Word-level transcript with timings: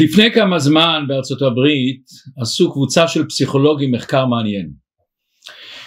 לפני 0.00 0.32
כמה 0.32 0.58
זמן 0.58 1.04
בארצות 1.08 1.42
הברית 1.42 2.02
עשו 2.40 2.72
קבוצה 2.72 3.08
של 3.08 3.26
פסיכולוגים 3.28 3.92
מחקר 3.92 4.26
מעניין. 4.26 4.70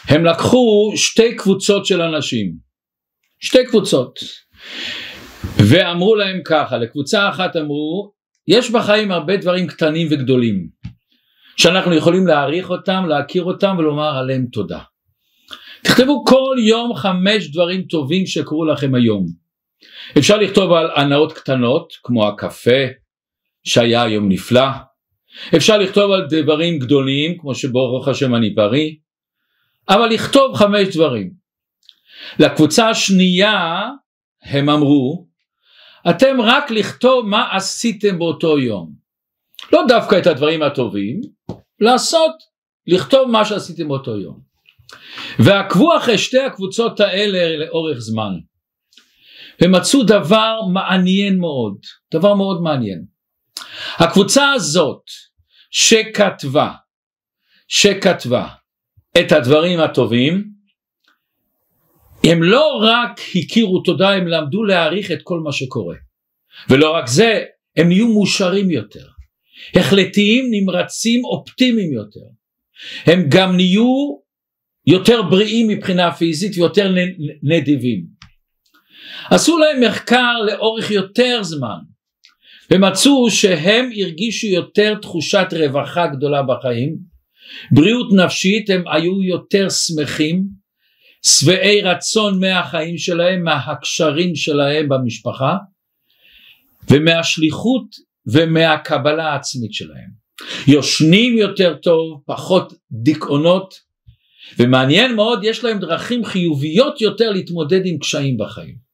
הם 0.07 0.25
לקחו 0.25 0.93
שתי 0.95 1.35
קבוצות 1.35 1.85
של 1.85 2.01
אנשים, 2.01 2.53
שתי 3.39 3.65
קבוצות, 3.65 4.19
ואמרו 5.57 6.15
להם 6.15 6.41
ככה, 6.45 6.77
לקבוצה 6.77 7.29
אחת 7.29 7.55
אמרו, 7.55 8.11
יש 8.47 8.71
בחיים 8.71 9.11
הרבה 9.11 9.37
דברים 9.37 9.67
קטנים 9.67 10.07
וגדולים, 10.11 10.67
שאנחנו 11.57 11.93
יכולים 11.93 12.27
להעריך 12.27 12.69
אותם, 12.69 13.05
להכיר 13.09 13.43
אותם 13.43 13.75
ולומר 13.79 14.17
עליהם 14.17 14.45
תודה. 14.51 14.79
תכתבו 15.83 16.25
כל 16.25 16.55
יום 16.59 16.95
חמש 16.95 17.51
דברים 17.51 17.81
טובים 17.81 18.25
שקרו 18.25 18.65
לכם 18.65 18.95
היום. 18.95 19.25
אפשר 20.17 20.37
לכתוב 20.37 20.71
על 20.71 20.87
הנאות 20.95 21.33
קטנות, 21.33 21.93
כמו 22.03 22.27
הקפה, 22.27 22.85
שהיה 23.65 24.03
היום 24.03 24.29
נפלא. 24.29 24.67
אפשר 25.55 25.77
לכתוב 25.77 26.11
על 26.11 26.27
דברים 26.29 26.79
גדולים, 26.79 27.37
כמו 27.37 27.55
שברוך 27.55 28.07
השם 28.07 28.35
אני 28.35 28.49
בריא, 28.49 28.91
אבל 29.89 30.07
לכתוב 30.07 30.55
חמש 30.55 30.95
דברים. 30.95 31.31
לקבוצה 32.39 32.89
השנייה 32.89 33.83
הם 34.43 34.69
אמרו, 34.69 35.27
אתם 36.09 36.41
רק 36.41 36.71
לכתוב 36.71 37.25
מה 37.25 37.55
עשיתם 37.55 38.19
באותו 38.19 38.59
יום. 38.59 38.93
לא 39.73 39.81
דווקא 39.87 40.19
את 40.19 40.27
הדברים 40.27 40.63
הטובים, 40.63 41.21
לעשות, 41.79 42.31
לכתוב 42.87 43.29
מה 43.31 43.45
שעשיתם 43.45 43.87
באותו 43.87 44.17
יום. 44.17 44.39
ועקבו 45.39 45.97
אחרי 45.97 46.17
שתי 46.17 46.39
הקבוצות 46.39 46.99
האלה 46.99 47.57
לאורך 47.57 47.97
זמן. 47.97 48.31
ומצאו 49.61 50.03
דבר 50.03 50.59
מעניין 50.73 51.39
מאוד, 51.39 51.77
דבר 52.13 52.33
מאוד 52.33 52.61
מעניין. 52.61 53.14
הקבוצה 53.97 54.51
הזאת 54.51 55.01
שכתבה, 55.71 56.71
שכתבה 57.67 58.47
את 59.19 59.31
הדברים 59.31 59.79
הטובים, 59.79 60.55
הם 62.23 62.43
לא 62.43 62.79
רק 62.81 63.21
הכירו 63.35 63.81
תודה, 63.81 64.09
הם 64.09 64.27
למדו 64.27 64.63
להעריך 64.63 65.11
את 65.11 65.19
כל 65.23 65.39
מה 65.39 65.51
שקורה. 65.51 65.95
ולא 66.69 66.95
רק 66.95 67.07
זה, 67.07 67.43
הם 67.77 67.87
נהיו 67.87 68.07
מאושרים 68.07 68.71
יותר, 68.71 69.05
החלטיים, 69.75 70.47
נמרצים, 70.51 71.25
אופטימיים 71.25 71.93
יותר. 71.93 72.25
הם 73.05 73.25
גם 73.29 73.55
נהיו 73.55 74.17
יותר 74.87 75.21
בריאים 75.21 75.67
מבחינה 75.67 76.11
פיזית 76.11 76.57
ויותר 76.57 76.95
נדיבים. 77.43 78.05
עשו 79.29 79.57
להם 79.57 79.83
מחקר 79.83 80.33
לאורך 80.47 80.91
יותר 80.91 81.43
זמן 81.43 81.94
ומצאו 82.71 83.31
שהם 83.31 83.89
הרגישו 83.97 84.47
יותר 84.47 84.95
תחושת 85.01 85.47
רווחה 85.51 86.07
גדולה 86.07 86.43
בחיים, 86.43 86.97
בריאות 87.71 88.13
נפשית 88.13 88.69
הם 88.69 88.83
היו 88.87 89.23
יותר 89.23 89.67
שמחים, 89.69 90.43
שבעי 91.25 91.81
רצון 91.81 92.39
מהחיים 92.39 92.97
שלהם, 92.97 93.43
מהקשרים 93.43 94.35
שלהם 94.35 94.89
במשפחה 94.89 95.55
ומהשליחות 96.91 97.95
ומהקבלה 98.27 99.31
העצמית 99.31 99.73
שלהם. 99.73 100.25
יושנים 100.67 101.37
יותר 101.37 101.75
טוב, 101.81 102.21
פחות 102.25 102.73
דיכאונות 102.91 103.73
ומעניין 104.59 105.15
מאוד 105.15 105.39
יש 105.43 105.63
להם 105.63 105.79
דרכים 105.79 106.25
חיוביות 106.25 107.01
יותר 107.01 107.31
להתמודד 107.31 107.81
עם 107.85 107.97
קשיים 107.97 108.37
בחיים. 108.37 108.84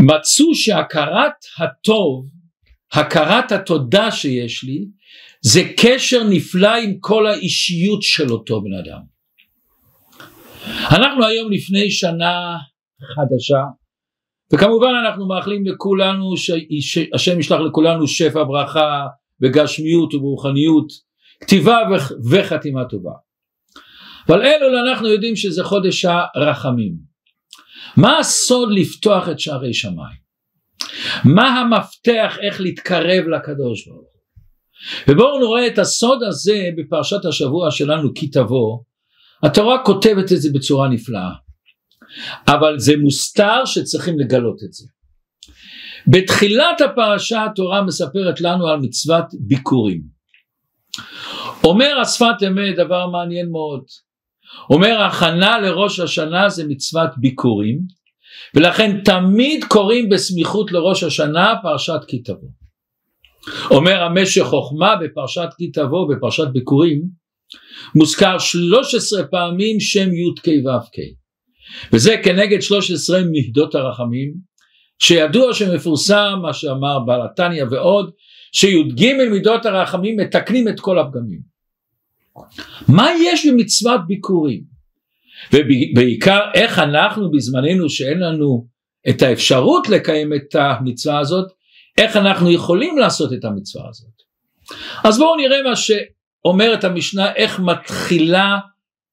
מצאו 0.00 0.54
שהכרת 0.54 1.32
הטוב, 1.58 2.26
הכרת 2.92 3.52
התודה 3.52 4.10
שיש 4.10 4.64
לי, 4.64 4.84
זה 5.40 5.60
קשר 5.76 6.24
נפלא 6.30 6.74
עם 6.76 6.94
כל 7.00 7.26
האישיות 7.26 8.02
של 8.02 8.30
אותו 8.30 8.62
בן 8.62 8.72
אדם. 8.72 9.00
אנחנו 10.96 11.24
היום 11.24 11.52
לפני 11.52 11.90
שנה 11.90 12.56
חדשה, 13.14 13.62
וכמובן 14.52 14.90
אנחנו 15.04 15.28
מאחלים 15.28 15.66
לכולנו 15.66 16.36
שהשם 16.36 17.40
ישלח 17.40 17.60
לכולנו 17.60 18.06
שפע 18.06 18.44
ברכה 18.44 19.06
בגשמיות 19.40 20.14
וברוחניות, 20.14 20.86
כתיבה 21.40 21.78
וחתימה 22.30 22.84
טובה. 22.84 23.12
אבל 24.28 24.42
אלו 24.42 24.88
אנחנו 24.88 25.08
יודעים 25.08 25.36
שזה 25.36 25.64
חודש 25.64 26.04
הרחמים. 26.34 27.15
מה 27.96 28.18
הסוד 28.18 28.68
לפתוח 28.72 29.28
את 29.28 29.40
שערי 29.40 29.74
שמיים? 29.74 30.26
מה 31.24 31.60
המפתח 31.60 32.36
איך 32.42 32.60
להתקרב 32.60 33.24
לקדוש 33.28 33.88
ברוך 33.88 33.98
הוא? 33.98 34.16
ובואו 35.08 35.38
נראה 35.38 35.66
את 35.66 35.78
הסוד 35.78 36.22
הזה 36.22 36.68
בפרשת 36.76 37.24
השבוע 37.28 37.70
שלנו 37.70 38.14
כי 38.14 38.28
תבוא. 38.28 38.78
התורה 39.42 39.84
כותבת 39.84 40.32
את 40.32 40.40
זה 40.40 40.48
בצורה 40.54 40.88
נפלאה. 40.88 41.32
אבל 42.48 42.78
זה 42.78 42.92
מוסתר 43.02 43.64
שצריכים 43.64 44.18
לגלות 44.18 44.56
את 44.64 44.72
זה. 44.72 44.86
בתחילת 46.06 46.80
הפרשה 46.80 47.44
התורה 47.44 47.82
מספרת 47.82 48.40
לנו 48.40 48.68
על 48.68 48.80
מצוות 48.80 49.24
ביקורים. 49.40 50.02
אומר 51.64 51.98
השפת 52.00 52.42
אמת 52.46 52.76
דבר 52.76 53.06
מעניין 53.06 53.50
מאוד. 53.50 53.84
אומר 54.70 55.02
הכנה 55.02 55.58
לראש 55.58 56.00
השנה 56.00 56.48
זה 56.48 56.66
מצוות 56.68 57.10
ביקורים 57.16 57.78
ולכן 58.54 59.00
תמיד 59.04 59.64
קוראים 59.64 60.08
בסמיכות 60.08 60.72
לראש 60.72 61.02
השנה 61.02 61.54
פרשת 61.62 62.00
כי 62.08 62.18
תבוא. 62.18 62.48
אומר 63.70 64.02
המשך 64.02 64.42
חוכמה 64.42 64.96
בפרשת 64.96 65.48
כי 65.58 65.70
תבוא 65.70 66.14
בפרשת 66.14 66.48
ביקורים 66.52 67.02
מוזכר 67.94 68.38
13 68.38 69.24
פעמים 69.24 69.80
שם 69.80 70.08
י"ק 70.12 70.48
ו"ק 70.48 70.96
וזה 71.92 72.16
כנגד 72.24 72.60
13 72.60 73.22
מידות 73.22 73.74
הרחמים 73.74 74.34
שידוע 74.98 75.54
שמפורסם 75.54 76.38
מה 76.42 76.52
שאמר 76.52 76.98
בעל 76.98 77.20
התניא 77.22 77.64
ועוד 77.70 78.10
שי"ג 78.52 79.12
מידות 79.30 79.66
הרחמים 79.66 80.16
מתקנים 80.16 80.68
את 80.68 80.80
כל 80.80 80.98
הפגמים 80.98 81.55
מה 82.88 83.08
יש 83.20 83.46
במצוות 83.46 84.00
ביקורים? 84.06 84.76
ובעיקר 85.52 86.40
איך 86.54 86.78
אנחנו 86.78 87.30
בזמננו 87.30 87.90
שאין 87.90 88.18
לנו 88.18 88.66
את 89.08 89.22
האפשרות 89.22 89.88
לקיים 89.88 90.34
את 90.34 90.54
המצווה 90.54 91.18
הזאת, 91.18 91.52
איך 91.98 92.16
אנחנו 92.16 92.50
יכולים 92.50 92.98
לעשות 92.98 93.32
את 93.32 93.44
המצווה 93.44 93.88
הזאת. 93.88 94.16
אז 95.04 95.18
בואו 95.18 95.36
נראה 95.36 95.62
מה 95.62 95.76
שאומרת 95.76 96.84
המשנה, 96.84 97.34
איך 97.34 97.60
מתחילה 97.60 98.58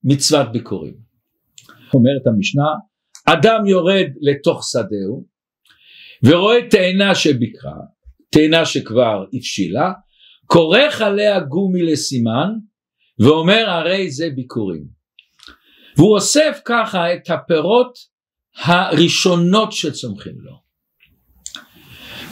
מצוות 0.04 0.52
ביקורים. 0.52 0.94
אומרת 1.94 2.26
המשנה, 2.26 2.64
אדם 3.26 3.66
יורד 3.66 4.06
לתוך 4.20 4.64
שדהו 4.72 5.24
ורואה 6.24 6.58
תאנה 6.70 7.14
שביקרה, 7.14 7.72
תאנה 8.30 8.66
שכבר 8.66 9.24
הבשילה, 9.34 9.92
כורך 10.46 11.00
עליה 11.00 11.40
גומי 11.40 11.82
לסימן 11.82 12.48
ואומר 13.18 13.70
הרי 13.70 14.10
זה 14.10 14.28
ביקורים. 14.34 14.84
והוא 15.96 16.14
אוסף 16.14 16.60
ככה 16.64 17.14
את 17.14 17.30
הפירות 17.30 17.98
הראשונות 18.62 19.72
שצומחים 19.72 20.34
לו. 20.38 20.64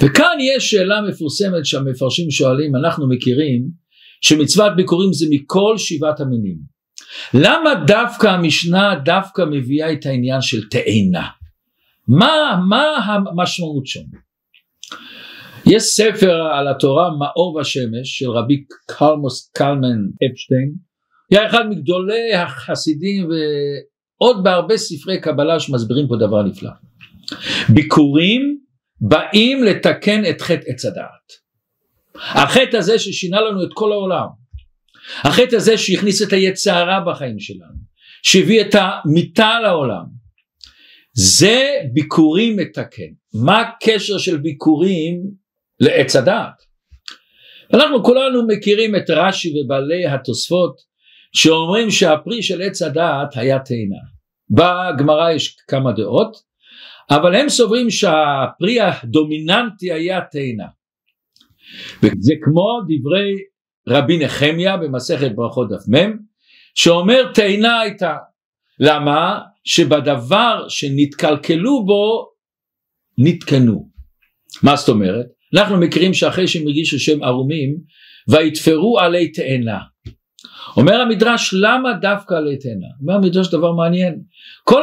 וכאן 0.01 0.37
יש 0.41 0.71
שאלה 0.71 1.01
מפורסמת 1.09 1.65
שהמפרשים 1.67 2.31
שואלים, 2.31 2.77
אנחנו 2.77 3.09
מכירים 3.09 3.69
שמצוות 4.21 4.77
ביקורים 4.77 5.13
זה 5.13 5.27
מכל 5.31 5.75
שבעת 5.79 6.21
המינים. 6.21 6.59
למה 7.35 7.71
דווקא 7.87 8.27
המשנה 8.27 8.95
דווקא 9.05 9.43
מביאה 9.51 9.93
את 9.93 10.07
העניין 10.07 10.41
של 10.41 10.69
תאנה? 10.69 11.29
מה, 12.09 12.61
מה 12.69 12.85
המשמעות 13.07 13.87
שם? 13.87 14.05
יש 15.67 15.83
ספר 15.83 16.33
על 16.33 16.69
התורה 16.69 17.11
מאור 17.19 17.61
בשמש 17.61 18.19
של 18.19 18.31
רבי 18.31 18.65
קלמוס 18.87 19.51
קלמן 19.55 19.99
אפשטיין, 20.33 20.75
היה 21.31 21.47
אחד 21.47 21.69
מגדולי 21.69 22.35
החסידים 22.35 23.29
ועוד 23.29 24.45
בהרבה 24.45 24.77
ספרי 24.77 25.21
קבלה 25.21 25.61
שמסבירים 25.61 26.09
פה 26.09 26.15
דבר 26.17 26.43
נפלא. 26.43 26.71
ביקורים 27.75 28.59
באים 29.01 29.65
לתקן 29.65 30.23
את 30.31 30.41
חטא 30.41 30.65
עץ 30.67 30.85
הדעת. 30.85 31.43
החטא 32.15 32.77
הזה 32.77 32.99
ששינה 32.99 33.41
לנו 33.41 33.65
את 33.65 33.71
כל 33.75 33.93
העולם, 33.93 34.27
החטא 35.23 35.57
הזה 35.57 35.79
שהכניס 35.79 36.23
את 36.23 36.33
היצרה 36.33 37.01
בחיים 37.07 37.39
שלנו, 37.39 37.83
שהביא 38.23 38.61
את 38.61 38.75
המיטה 38.75 39.61
לעולם, 39.63 40.05
זה 41.15 41.71
ביקורים 41.93 42.57
מתקן. 42.57 43.13
מה 43.45 43.61
הקשר 43.61 44.19
של 44.19 44.37
ביקורים 44.37 45.42
לעץ 45.83 46.17
הדעת. 46.17 46.63
אנחנו 47.75 48.05
כולנו 48.05 48.47
מכירים 48.47 48.97
את 48.97 49.11
רש"י 49.11 49.53
ובעלי 49.61 50.07
התוספות 50.07 50.77
שאומרים 51.33 51.91
שהפרי 51.91 52.43
של 52.43 52.63
עץ 52.63 52.83
הדעת 52.83 53.37
היה 53.37 53.59
תאנה. 53.59 54.03
בגמרא 54.51 55.31
יש 55.31 55.57
כמה 55.69 55.93
דעות, 55.93 56.37
אבל 57.11 57.35
הם 57.35 57.49
סוברים 57.49 57.91
שהפרי 57.91 58.81
הדומיננטי 58.81 59.93
היה 59.93 60.21
תאנה. 60.31 60.67
וזה 62.03 62.33
כמו 62.43 62.81
דברי 62.85 63.35
רבי 63.89 64.19
נחמיה 64.25 64.77
במסכת 64.77 65.31
ברכות 65.35 65.69
דף 65.71 65.95
מ' 65.95 66.17
שאומר 66.75 67.33
תאנה 67.35 67.81
הייתה 67.81 68.17
למה? 68.81 69.41
שבדבר 69.65 70.69
שנתקלקלו 70.69 71.85
בו 71.85 72.29
נתקנו 73.19 73.89
מה 74.63 74.77
זאת 74.77 74.89
אומרת? 74.89 75.27
אנחנו 75.55 75.77
מכירים 75.77 76.15
שאחרי 76.15 76.49
שהם 76.49 76.63
הרגישו 76.67 76.99
שהם 76.99 77.23
ערומים 77.23 77.77
ויתפרו 78.29 78.99
עלי 79.01 79.33
תאנה 79.33 79.79
אומר 80.77 81.01
המדרש 81.01 81.55
למה 81.55 81.93
דווקא 81.93 82.35
עלי 82.35 82.59
תאנה? 82.59 82.87
אומר 83.01 83.15
המדרש 83.15 83.51
דבר 83.51 83.73
מעניין 83.73 84.21
כל 84.65 84.83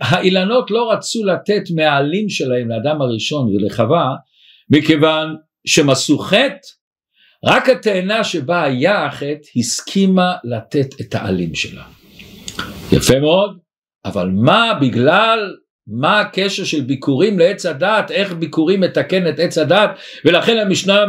האילנות 0.00 0.70
לא 0.70 0.92
רצו 0.92 1.24
לתת 1.24 1.62
מהעלים 1.74 2.28
שלהם 2.28 2.68
לאדם 2.68 3.02
הראשון 3.02 3.54
ולחווה 3.54 4.14
מכיוון 4.70 5.36
שהם 5.66 5.90
עשו 5.90 6.18
חטא 6.18 6.68
רק 7.44 7.68
התאנה 7.68 8.24
שבה 8.24 8.62
היה 8.62 9.06
החטא 9.06 9.48
הסכימה 9.56 10.32
לתת 10.44 11.00
את 11.00 11.14
העלים 11.14 11.54
שלה. 11.54 11.84
יפה 12.92 13.20
מאוד, 13.20 13.58
אבל 14.04 14.28
מה 14.28 14.78
בגלל 14.80 15.54
מה 15.88 16.20
הקשר 16.20 16.64
של 16.64 16.80
ביקורים 16.80 17.38
לעץ 17.38 17.66
הדת, 17.66 18.10
איך 18.10 18.32
ביקורים 18.32 18.80
מתקן 18.80 19.28
את 19.28 19.38
עץ 19.38 19.58
הדת, 19.58 19.90
ולכן 20.24 20.56
המשנה 20.58 21.04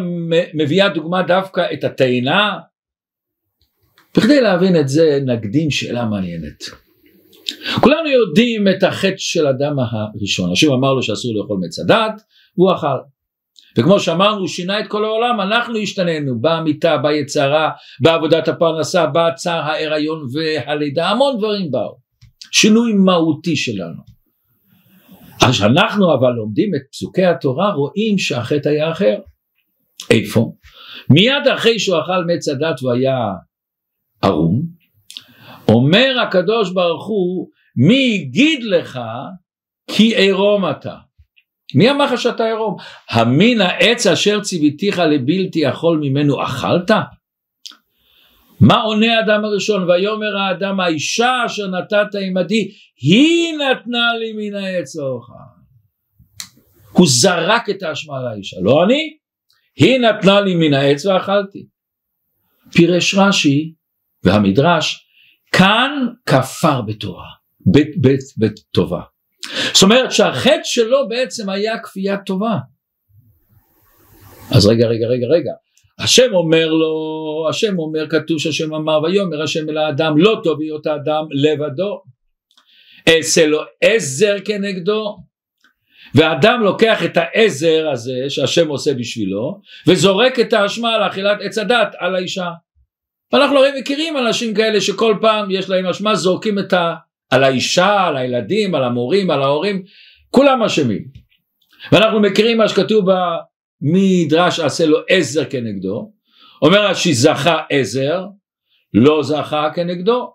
מביאה 0.54 0.90
דוגמה 0.90 1.22
דווקא 1.22 1.66
את 1.74 1.84
התאנה. 1.84 2.58
בכדי 4.18 4.42
להבין 4.42 4.80
את 4.80 4.90
זה 4.90 5.20
נקדים 5.26 5.72
שאלה 5.72 6.06
מעניינת. 6.06 6.64
כולנו 7.82 8.10
יודעים 8.10 8.68
את 8.68 8.84
החטא 8.84 9.16
של 9.18 9.48
אדם 9.48 9.76
הראשון, 9.80 10.52
השם 10.52 10.72
אמר 10.72 10.94
לו 10.94 11.04
שאסור 11.04 11.32
לאכול 11.36 11.58
מעץ 11.62 11.80
הדת, 11.80 12.22
והוא 12.58 12.74
אכל. 12.74 12.98
וכמו 13.78 14.00
שאמרנו, 14.00 14.40
הוא 14.40 14.48
שינה 14.48 14.80
את 14.80 14.88
כל 14.88 15.06
העולם, 15.06 15.42
אנחנו 15.42 15.78
השתננו, 15.78 16.42
במיטה, 16.42 16.98
ביצרה, 16.98 17.70
בעבודת 18.02 18.48
הפרנסה, 18.48 19.06
בצער 19.06 19.62
ההיריון 19.62 20.26
והלידה, 20.34 21.10
המון 21.10 21.38
דברים 21.38 21.72
באו. 21.72 21.98
שינוי 22.52 22.94
מהותי 22.94 23.56
שלנו. 23.56 24.19
אז 25.42 25.62
אנחנו 25.64 26.14
אבל 26.14 26.30
לומדים 26.30 26.76
את 26.76 26.82
פסוקי 26.92 27.26
התורה, 27.26 27.72
רואים 27.72 28.18
שהחטא 28.18 28.70
היה 28.70 28.92
אחר. 28.92 29.16
איפה? 30.10 30.54
מיד 31.10 31.48
אחרי 31.54 31.80
שהוא 31.80 32.00
אכל 32.00 32.26
מעץ 32.28 32.48
הדת 32.48 32.84
והיה 32.84 33.18
ערום, 34.22 34.62
אומר 35.68 36.20
הקדוש 36.24 36.74
ברוך 36.74 37.08
הוא, 37.08 37.50
מי 37.76 38.20
הגיד 38.22 38.64
לך 38.64 39.00
כי 39.92 40.16
עירום 40.18 40.70
אתה? 40.70 40.96
מי 41.76 41.92
אמר 41.92 42.06
לך 42.06 42.22
שאתה 42.22 42.46
עירום? 42.46 42.76
המין 43.10 43.62
העץ 43.62 44.08
אשר 44.08 44.42
ציוויתיך 44.42 45.00
לבלתי 45.00 45.60
יכול 45.60 46.00
ממנו 46.04 46.44
אכלת? 46.44 46.92
מה 48.60 48.82
עונה 48.82 49.18
האדם 49.18 49.46
הראשון? 49.46 49.90
ויאמר 49.90 50.38
האדם 50.38 50.80
האישה 50.80 51.32
אשר 51.46 51.68
נתת 51.68 52.16
עמדי 52.28 52.72
היא 53.02 53.58
נתנה 53.58 54.14
לי 54.20 54.34
מן 54.34 54.56
העץ 54.56 54.98
האוכל. 54.98 55.34
הוא 56.92 57.08
זרק 57.10 57.70
את 57.70 57.84
האשמה 57.84 58.20
על 58.20 58.28
האישה, 58.28 58.58
לא 58.62 58.84
אני, 58.84 59.18
היא 59.76 60.00
נתנה 60.00 60.42
לי 60.42 60.56
מן 60.56 60.74
העץ 60.74 61.06
ואכלתי. 61.06 61.66
פירש 62.74 63.16
רש"י 63.16 63.74
והמדרש 64.24 65.08
כאן 65.52 66.08
כפר 66.26 66.82
בתורה, 66.82 67.28
בטובה. 68.38 69.02
זאת 69.74 69.84
אומרת 69.84 70.12
שהחטא 70.12 70.64
שלו 70.64 71.08
בעצם 71.10 71.50
היה 71.50 71.80
כפיית 71.80 72.20
טובה. 72.26 72.58
אז 74.56 74.66
רגע 74.66 74.88
רגע 74.88 75.08
רגע 75.08 75.28
רגע 75.28 75.52
השם 76.00 76.34
אומר 76.34 76.68
לו 76.68 77.46
השם 77.50 77.80
אומר 77.80 78.10
כתוב 78.10 78.40
שהשם 78.40 78.74
אמר 78.74 79.02
ויאמר 79.04 79.42
השם 79.44 79.70
אל 79.70 79.78
האדם 79.78 80.18
לא 80.18 80.42
טוב 80.44 80.60
להיות 80.60 80.88
האדם 80.88 81.24
לבדו 81.32 82.02
אעשה 83.08 83.46
לו 83.46 83.62
עזר 83.82 84.36
כנגדו 84.46 85.18
ואדם 86.16 86.62
לוקח 86.64 87.04
את 87.06 87.18
העזר 87.18 87.90
הזה 87.92 88.30
שהשם 88.30 88.68
עושה 88.68 88.94
בשבילו 88.94 89.62
וזורק 89.88 90.40
את 90.40 90.54
האשמה 90.54 90.96
על 90.96 91.08
אכילת 91.08 91.38
עץ 91.42 91.58
הדת 91.58 91.96
על 92.00 92.16
האישה 92.16 92.50
ואנחנו 93.34 93.58
הרי 93.58 93.70
מכירים 93.80 94.18
אנשים 94.18 94.54
כאלה 94.54 94.82
שכל 94.82 95.16
פעם 95.22 95.52
יש 95.52 95.70
להם 95.70 95.86
אשמה 95.86 96.16
זורקים 96.16 96.60
את 96.60 96.74
ה... 96.74 96.96
על 97.30 97.44
האישה, 97.44 98.02
על 98.02 98.18
הילדים, 98.18 98.76
על 98.76 98.84
המורים, 98.84 99.32
על 99.32 99.42
ההורים, 99.42 99.84
כולם 100.30 100.64
אשמים. 100.64 101.04
ואנחנו 101.92 102.20
מכירים 102.20 102.58
מה 102.58 102.68
שכתוב 102.68 103.06
במדרש 103.82 104.60
עשה 104.60 104.86
לו 104.86 104.98
עזר 105.10 105.46
כנגדו, 105.46 106.12
אומר 106.62 106.86
רש"י 106.86 107.14
זכה 107.14 107.62
עזר, 107.70 108.26
לא 108.94 109.24
זכה 109.24 109.70
כנגדו. 109.76 110.34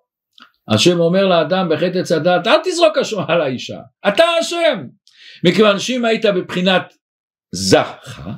השם 0.69 1.01
אומר 1.01 1.27
לאדם 1.27 1.69
בחטא 1.71 1.99
עץ 1.99 2.13
הדת 2.13 2.47
אל 2.47 2.59
תזרוק 2.65 2.99
אשמה 2.99 3.25
על 3.29 3.41
האישה, 3.41 3.79
אתה 4.09 4.25
אשם. 4.41 4.87
מכיוון 5.45 5.79
שאם 5.79 6.05
היית 6.05 6.25
בבחינת 6.27 6.95
זכה, 7.55 8.33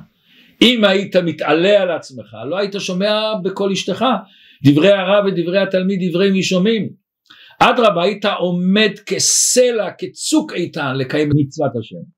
אם 0.61 0.83
היית 0.83 1.15
מתעלה 1.15 1.81
על 1.81 1.91
עצמך, 1.91 2.35
לא 2.49 2.57
היית 2.57 2.75
שומע 2.79 3.33
בקול 3.43 3.71
אשתך, 3.71 4.05
דברי 4.63 4.91
הרב 4.91 5.25
ודברי 5.25 5.59
התלמיד 5.59 6.09
דברי 6.09 6.31
מי 6.31 6.43
שומעים. 6.43 6.89
אדרבה 7.59 8.03
היית 8.03 8.25
עומד 8.25 8.91
כסלע, 9.05 9.91
כצוק 9.97 10.53
איתן 10.53 10.95
לקיים 10.97 11.29
מצוות 11.35 11.71
השם. 11.79 12.16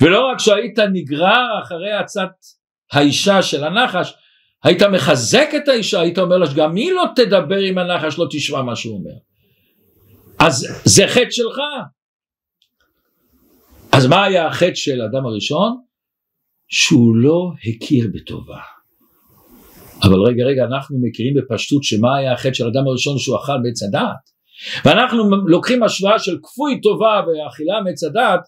ולא 0.00 0.30
רק 0.30 0.38
שהיית 0.38 0.78
נגרר 0.78 1.60
אחרי 1.62 1.92
עצת 1.92 2.30
האישה 2.92 3.42
של 3.42 3.64
הנחש, 3.64 4.14
היית 4.64 4.82
מחזק 4.82 5.48
את 5.56 5.68
האישה, 5.68 6.00
היית 6.00 6.18
אומר 6.18 6.38
לה 6.38 6.46
שגם 6.46 6.76
היא 6.76 6.92
לא 6.92 7.04
תדבר 7.16 7.58
עם 7.58 7.78
הנחש, 7.78 8.18
לא 8.18 8.26
תשמע 8.30 8.62
מה 8.62 8.76
שהוא 8.76 8.98
אומר. 8.98 9.14
אז 10.38 10.82
זה 10.84 11.02
חטא 11.08 11.30
שלך. 11.30 11.58
אז 13.92 14.06
מה 14.06 14.24
היה 14.24 14.46
החטא 14.46 14.74
של 14.74 15.00
האדם 15.00 15.26
הראשון? 15.26 15.76
שהוא 16.68 17.16
לא 17.16 17.50
הכיר 17.66 18.08
בטובה. 18.14 18.60
אבל 20.02 20.20
רגע 20.28 20.44
רגע 20.44 20.64
אנחנו 20.64 20.98
מכירים 21.02 21.34
בפשטות 21.34 21.84
שמה 21.84 22.16
היה 22.16 22.32
החטא 22.32 22.52
של 22.52 22.64
האדם 22.64 22.86
הראשון 22.86 23.18
שהוא 23.18 23.38
אכל 23.38 23.62
בעץ 23.62 23.82
הדעת 23.82 24.30
ואנחנו 24.84 25.46
לוקחים 25.46 25.82
השוואה 25.82 26.18
של 26.18 26.36
כפוי 26.42 26.80
טובה 26.80 27.20
ואכילה 27.26 27.80
מעץ 27.84 28.04
הדת 28.04 28.40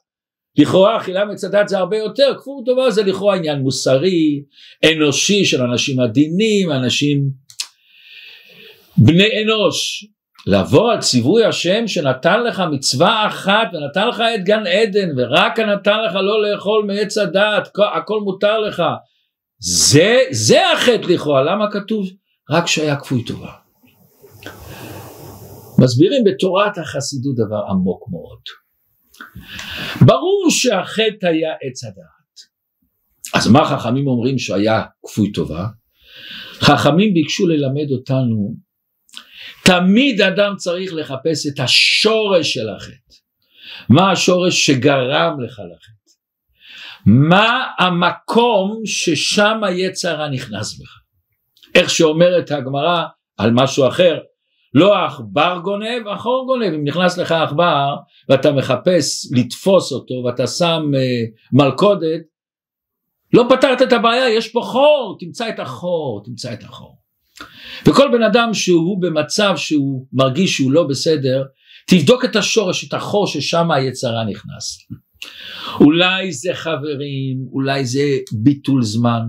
לכאורה 0.59 0.97
אכילה 0.97 1.25
מעץ 1.25 1.45
הדת 1.45 1.69
זה 1.69 1.79
הרבה 1.79 1.97
יותר. 1.99 2.35
כפוי 2.39 2.65
טובה 2.67 2.91
זה 2.91 3.03
לכאורה 3.03 3.37
עניין 3.37 3.59
מוסרי 3.59 4.43
אנושי 4.85 5.45
של 5.45 5.63
אנשים 5.63 6.01
עדינים 6.01 6.73
אנשים 6.73 7.31
בני 8.97 9.29
אנוש. 9.43 10.05
לבוא 10.47 10.93
על 10.93 11.01
ציווי 11.01 11.45
השם 11.45 11.89
שנתן 11.89 12.43
לך 12.45 12.63
מצווה 12.73 13.27
אחת 13.27 13.69
ונתן 13.73 14.09
לך 14.09 14.23
את 14.35 14.45
גן 14.45 14.67
עדן 14.67 15.09
ורק 15.17 15.59
נתן 15.59 15.99
לך 16.07 16.15
לא 16.15 16.43
לאכול 16.43 16.85
מעץ 16.87 17.19
הדת 17.19 17.69
הכל 17.97 18.21
מותר 18.21 18.59
לך. 18.59 18.83
זה 19.59 20.19
זה 20.31 20.73
החטא 20.73 21.13
לכאורה. 21.13 21.43
למה 21.43 21.71
כתוב? 21.71 22.07
רק 22.51 22.67
שהיה 22.67 22.97
כפוי 22.97 23.25
טובה. 23.25 23.51
מסבירים 25.79 26.25
בתורת 26.25 26.79
החסידות 26.79 27.35
דבר 27.37 27.63
עמוק 27.71 28.09
מאוד. 28.11 28.62
ברור 30.01 30.47
שהחטא 30.51 31.27
היה 31.27 31.53
עץ 31.63 31.85
הדעת. 31.85 32.23
אז 33.35 33.49
מה 33.49 33.65
חכמים 33.65 34.07
אומרים 34.07 34.39
שהיה 34.39 34.83
כפוי 35.07 35.33
טובה? 35.33 35.67
חכמים 36.61 37.15
ביקשו 37.15 37.47
ללמד 37.47 37.91
אותנו 37.91 38.55
תמיד 39.65 40.21
אדם 40.21 40.55
צריך 40.57 40.95
לחפש 40.95 41.47
את 41.47 41.61
השורש 41.61 42.55
של 42.55 42.69
החטא. 42.69 43.15
מה 43.89 44.11
השורש 44.13 44.67
שגרם 44.67 45.41
לך 45.41 45.53
לחטא? 45.53 45.93
מה 47.07 47.67
המקום 47.79 48.81
ששם 48.85 49.61
היצר 49.65 50.23
הנכנס 50.23 50.79
בך? 50.79 51.03
איך 51.75 51.91
שאומרת 51.91 52.51
הגמרא 52.51 53.05
על 53.37 53.51
משהו 53.55 53.89
אחר, 53.89 54.19
לא 54.75 54.97
העכבר 54.97 55.61
גונב, 55.65 56.09
החור 56.15 56.47
גונב. 56.47 56.73
אם 56.75 56.85
נכנס 56.85 57.19
לך 57.19 57.33
עכבר 57.33 57.97
ואתה 58.29 58.53
מחפש 58.53 59.33
לתפוס 59.37 59.93
אותו 59.93 60.15
ואתה 60.15 60.47
שם 60.47 60.83
uh, 60.95 61.53
מלכודת, 61.53 62.21
לא 63.33 63.47
פתרת 63.51 63.83
את 63.83 63.93
הבעיה, 63.93 64.31
יש 64.31 64.49
פה 64.49 64.61
חור, 64.65 65.17
תמצא 65.21 65.49
את 65.49 65.59
החור, 65.59 66.23
תמצא 66.25 66.53
את 66.53 66.63
החור. 66.63 66.97
וכל 67.87 68.09
בן 68.13 68.23
אדם 68.23 68.55
שהוא 68.55 69.03
במצב 69.03 69.53
שהוא 69.57 70.07
מרגיש 70.13 70.57
שהוא 70.57 70.73
לא 70.73 70.83
בסדר, 70.83 71.45
תבדוק 71.87 72.25
את 72.25 72.37
השורש, 72.37 72.89
את 72.89 72.95
החור 72.95 73.27
ששם 73.27 73.71
היצרה 73.71 74.25
נכנס. 74.25 74.79
אולי 75.81 76.33
זה 76.33 76.51
חברים, 76.55 77.37
אולי 77.53 77.85
זה 77.85 78.03
ביטול 78.43 78.83
זמן, 78.83 79.23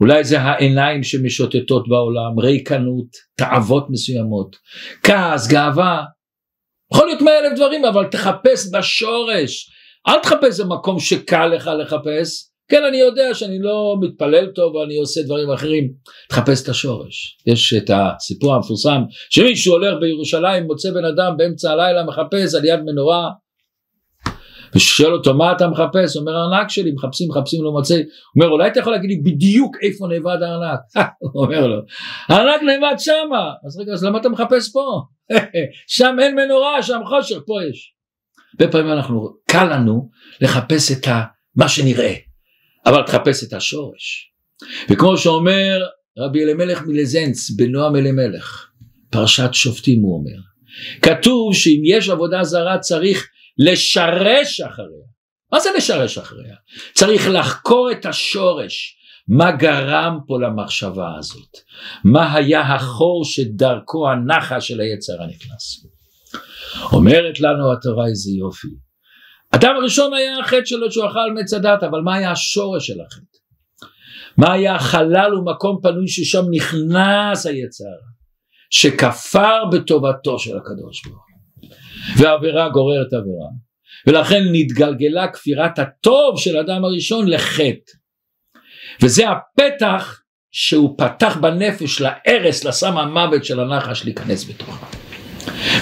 אולי 0.00 0.24
זה 0.24 0.40
העיניים 0.40 1.02
שמשוטטות 1.02 1.88
בעולם, 1.88 2.38
ריקנות, 2.38 3.06
תאוות 3.36 3.86
מסוימות, 3.90 4.56
כעס, 5.02 5.48
גאווה, 5.48 6.04
יכול 6.92 7.06
להיות 7.06 7.20
מאה 7.20 7.38
אלף 7.38 7.56
דברים 7.56 7.84
אבל 7.84 8.04
תחפש 8.10 8.70
בשורש, 8.72 9.70
אל 10.08 10.18
תחפש 10.22 10.60
במקום 10.60 10.98
שקל 11.00 11.46
לך 11.46 11.70
לחפש, 11.82 12.48
כן 12.70 12.84
אני 12.88 12.96
יודע 12.96 13.34
שאני 13.34 13.58
לא 13.58 13.96
מתפלל 14.00 14.46
טוב 14.54 14.74
ואני 14.74 14.96
עושה 14.96 15.22
דברים 15.22 15.50
אחרים, 15.50 15.92
תחפש 16.28 16.62
את 16.62 16.68
השורש. 16.68 17.38
יש 17.46 17.74
את 17.74 17.90
הסיפור 17.94 18.54
המפורסם 18.54 19.02
שמישהו 19.30 19.72
הולך 19.72 19.94
בירושלים 20.00 20.64
מוצא 20.64 20.90
בן 20.90 21.04
אדם 21.04 21.36
באמצע 21.36 21.70
הלילה 21.70 22.04
מחפש 22.04 22.54
על 22.54 22.64
יד 22.64 22.80
מנורה 22.80 23.28
ושואל 24.74 25.12
אותו 25.12 25.34
מה 25.34 25.52
אתה 25.52 25.68
מחפש? 25.68 26.16
אומר 26.16 26.32
הארנק 26.36 26.70
שלי 26.70 26.92
מחפשים 26.92 27.28
מחפשים 27.30 27.64
לא 27.64 27.72
מוצא, 27.72 28.00
אומר 28.36 28.48
אולי 28.48 28.68
אתה 28.68 28.80
יכול 28.80 28.92
להגיד 28.92 29.10
לי 29.10 29.20
בדיוק 29.32 29.76
איפה 29.82 30.06
נאבד 30.06 30.42
הארנק? 30.42 30.80
אומר 31.40 31.66
לו 31.66 31.80
הארנק 32.28 32.62
נאבד 32.62 32.94
שמה 32.98 33.50
אז 33.66 33.80
רגע 33.80 33.92
אז 33.92 34.04
למה 34.04 34.18
אתה 34.18 34.28
מחפש 34.28 34.72
פה? 34.72 35.02
שם 35.96 36.16
אין 36.20 36.34
מנורה 36.34 36.82
שם 36.82 37.00
חושך 37.08 37.38
פה 37.46 37.54
יש. 37.70 37.94
הרבה 38.60 38.72
פעמים 38.72 38.92
אנחנו 38.92 39.28
קל 39.50 39.64
לנו 39.74 40.08
לחפש 40.40 40.92
את 40.92 41.08
ה, 41.08 41.22
מה 41.56 41.68
שנראה 41.68 42.14
אבל 42.86 43.02
תחפש 43.02 43.44
את 43.44 43.52
השורש 43.52 44.32
וכמו 44.90 45.16
שאומר 45.16 45.82
רבי 46.18 46.44
אלימלך 46.44 46.82
מלזנץ 46.86 47.50
בנועם 47.50 47.96
אלימלך 47.96 48.68
פרשת 49.10 49.50
שופטים 49.52 50.00
הוא 50.02 50.18
אומר 50.18 50.40
כתוב 51.02 51.54
שאם 51.54 51.82
יש 51.84 52.08
עבודה 52.08 52.44
זרה 52.44 52.78
צריך 52.78 53.28
לשרש 53.58 54.60
אחריה. 54.60 55.06
מה 55.52 55.60
זה 55.60 55.70
לשרש 55.76 56.18
אחריה? 56.18 56.54
צריך 56.94 57.28
לחקור 57.28 57.90
את 57.92 58.06
השורש, 58.06 58.98
מה 59.28 59.52
גרם 59.52 60.18
פה 60.26 60.38
למחשבה 60.40 61.14
הזאת, 61.18 61.56
מה 62.04 62.34
היה 62.34 62.60
החור 62.60 63.24
שדרכו 63.24 64.08
הנחש 64.10 64.68
של 64.68 64.80
היצר 64.80 65.22
הנכנס. 65.22 65.86
אומרת 66.92 67.40
לנו 67.40 67.72
התורה 67.72 68.06
איזה 68.06 68.30
יופי. 68.30 68.68
אדם 69.50 69.76
הראשון 69.76 70.14
היה 70.14 70.38
החטא 70.38 70.64
שלו 70.64 70.92
שהוא 70.92 71.06
אכל 71.06 71.32
מצדת, 71.40 71.82
אבל 71.82 72.00
מה 72.04 72.14
היה 72.14 72.30
השורש 72.30 72.86
של 72.86 73.00
החטא? 73.00 73.38
מה 74.36 74.52
היה 74.52 74.74
החלל 74.74 75.34
ומקום 75.34 75.78
פנוי 75.82 76.08
ששם 76.08 76.44
נכנס 76.50 77.46
היצר, 77.46 77.84
שכפר 78.70 79.64
בטובתו 79.72 80.38
של 80.38 80.56
הקדוש 80.56 81.06
ברוך 81.06 81.27
ועבירה 82.16 82.68
גוררת 82.68 83.12
עבירה. 83.12 83.48
ולכן 84.06 84.42
נתגלגלה 84.52 85.28
כפירת 85.28 85.78
הטוב 85.78 86.40
של 86.40 86.56
אדם 86.56 86.84
הראשון 86.84 87.28
לחטא. 87.28 87.92
וזה 89.02 89.24
הפתח 89.30 90.20
שהוא 90.50 90.94
פתח 90.98 91.36
בנפש 91.36 92.00
להרס 92.00 92.64
לסם 92.64 92.96
המוות 92.96 93.44
של 93.44 93.60
הנחש 93.60 94.04
להיכנס 94.04 94.50
בתוכה 94.50 94.86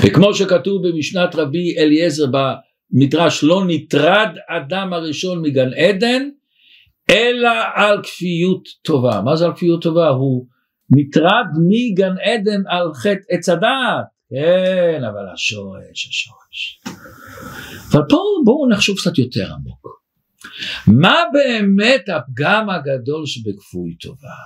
וכמו 0.02 0.34
שכתוב 0.34 0.88
במשנת 0.88 1.34
רבי 1.34 1.78
אליעזר 1.78 2.24
במדרש 2.26 3.44
לא 3.44 3.62
נטרד 3.66 4.28
אדם 4.48 4.92
הראשון 4.92 5.42
מגן 5.42 5.74
עדן 5.74 6.28
אלא 7.10 7.50
על 7.74 8.02
כפיות 8.02 8.62
טובה. 8.84 9.20
מה 9.24 9.36
זה 9.36 9.44
על 9.44 9.52
כפיות 9.52 9.82
טובה? 9.82 10.08
הוא 10.08 10.46
נטרד 10.90 11.46
מגן 11.68 12.14
עדן 12.22 12.62
על 12.68 12.94
חטא 12.94 13.24
עץ 13.30 13.48
הדעת 13.48 14.15
כן, 14.30 15.04
אבל 15.04 15.28
השורש, 15.34 16.08
השורש. 16.08 16.80
אבל 17.92 18.02
פה 18.08 18.18
בואו 18.44 18.68
נחשוב 18.68 18.96
קצת 18.98 19.18
יותר 19.18 19.52
עמוק. 19.52 19.96
מה 20.86 21.22
באמת 21.32 22.04
הפגם 22.08 22.70
הגדול 22.70 23.26
שבכפוי 23.26 23.96
טובה? 24.00 24.36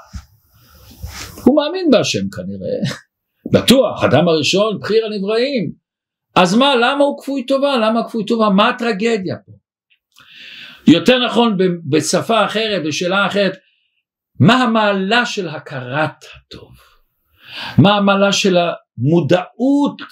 הוא 1.45 1.57
מאמין 1.57 1.91
בהשם 1.91 2.31
כנראה, 2.31 2.97
בטוח, 3.53 4.05
אדם 4.05 4.29
הראשון, 4.29 4.79
בחיר 4.81 5.07
הנבראים. 5.07 5.73
אז 6.35 6.55
מה, 6.55 6.77
למה 6.77 7.05
הוא 7.05 7.23
כפוי 7.23 7.47
טובה? 7.47 7.77
למה 7.77 8.09
כפוי 8.09 8.25
טובה? 8.27 8.49
מה 8.49 8.69
הטרגדיה 8.69 9.37
פה? 9.47 9.53
יותר 10.87 11.27
נכון 11.27 11.57
בשפה 11.91 12.45
אחרת, 12.45 12.83
בשאלה 12.87 13.27
אחרת, 13.27 13.53
מה 14.41 14.63
המעלה 14.63 15.27
של 15.27 15.49
הכרת 15.49 16.25
הטוב? 16.37 16.73
מה 17.79 17.97
המעלה 17.97 18.33
של 18.33 18.57
מודעות 19.01 20.03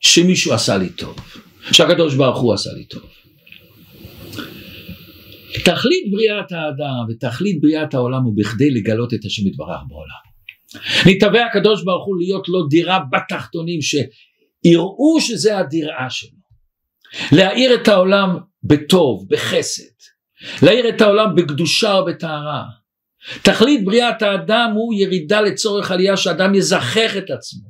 שמישהו 0.00 0.52
עשה 0.52 0.76
לי 0.76 0.88
טוב, 0.88 1.16
שהקדוש 1.72 2.14
ברוך 2.14 2.40
הוא 2.40 2.54
עשה 2.54 2.70
לי 2.72 2.84
טוב. 2.84 3.02
תכלית 5.64 6.10
בריאת 6.12 6.52
האדם 6.52 7.04
ותכלית 7.08 7.60
בריאת 7.60 7.94
העולם 7.94 8.22
הוא 8.22 8.34
בכדי 8.36 8.70
לגלות 8.70 9.14
את 9.14 9.24
השם 9.24 9.46
יתברך 9.46 9.80
בעולם. 9.88 10.30
נתבע 11.06 11.46
הקדוש 11.46 11.84
ברוך 11.84 12.06
הוא 12.06 12.16
להיות 12.20 12.48
לו 12.48 12.66
דירה 12.66 12.98
בתחתונים 13.12 13.80
שיראו 13.82 15.20
שזה 15.20 15.58
הדירה 15.58 16.10
שלו. 16.10 16.40
להאיר 17.32 17.74
את 17.74 17.88
העולם 17.88 18.36
בטוב, 18.62 19.26
בחסד. 19.30 19.82
להאיר 20.62 20.88
את 20.88 21.00
העולם 21.00 21.34
בקדושה 21.34 21.94
ובטהרה. 22.02 22.64
תכלית 23.42 23.84
בריאת 23.84 24.22
האדם 24.22 24.70
הוא 24.74 24.94
ירידה 24.94 25.40
לצורך 25.40 25.90
עלייה 25.90 26.16
שאדם 26.16 26.54
יזכח 26.54 27.16
את 27.18 27.30
עצמו 27.30 27.69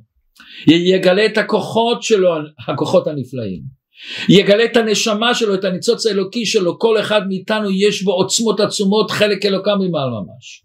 יגלה 0.66 1.26
את 1.26 1.38
הכוחות 1.38 2.02
שלו 2.02 2.34
הכוחות 2.68 3.06
הנפלאים. 3.06 3.80
יגלה 4.28 4.64
את 4.64 4.76
הנשמה 4.76 5.34
שלו 5.34 5.54
את 5.54 5.64
הניצוץ 5.64 6.06
האלוקי 6.06 6.46
שלו. 6.46 6.78
כל 6.78 7.00
אחד 7.00 7.20
מאיתנו 7.28 7.70
יש 7.70 8.02
בו 8.02 8.12
עוצמות 8.12 8.60
עצומות 8.60 9.10
חלק 9.10 9.46
אלוקם 9.46 9.78
ממעל 9.80 10.08
ממש. 10.10 10.64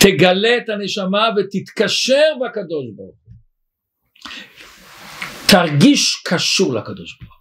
תגלה 0.00 0.56
את 0.56 0.68
הנשמה 0.68 1.28
ותתקשר 1.36 2.32
בקדוש 2.40 2.86
ברוך 2.96 3.16
הוא. 3.24 3.34
תרגיש 5.48 6.22
קשור 6.24 6.74
לקדוש 6.74 7.18
ברוך 7.20 7.36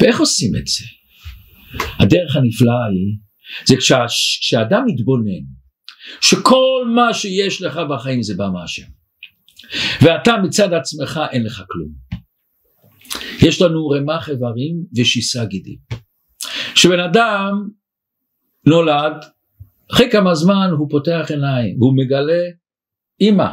ואיך 0.00 0.20
עושים 0.20 0.52
את 0.56 0.66
זה? 0.66 0.84
הדרך 1.98 2.36
הנפלאה 2.36 2.86
היא 2.92 3.16
זה 3.66 3.76
כשה, 3.76 4.04
כשאדם 4.40 4.82
מתבונן 4.86 5.44
שכל 6.20 6.84
מה 6.94 7.14
שיש 7.14 7.62
לך 7.62 7.80
בחיים 7.90 8.22
זה 8.22 8.34
בא 8.36 8.48
מהשם 8.52 8.97
ואתה 10.02 10.32
מצד 10.42 10.72
עצמך 10.72 11.20
אין 11.30 11.44
לך 11.44 11.62
כלום. 11.68 11.90
יש 13.46 13.62
לנו 13.62 13.88
רמ"ח 13.88 14.28
איברים 14.28 14.76
ושיסה 14.96 15.44
גידים. 15.44 15.78
כשבן 16.74 17.00
אדם 17.00 17.68
נולד 18.66 19.24
אחרי 19.92 20.10
כמה 20.10 20.34
זמן 20.34 20.70
הוא 20.78 20.90
פותח 20.90 21.26
עיניים 21.30 21.82
והוא 21.82 21.96
מגלה 21.96 22.42
אימא 23.20 23.50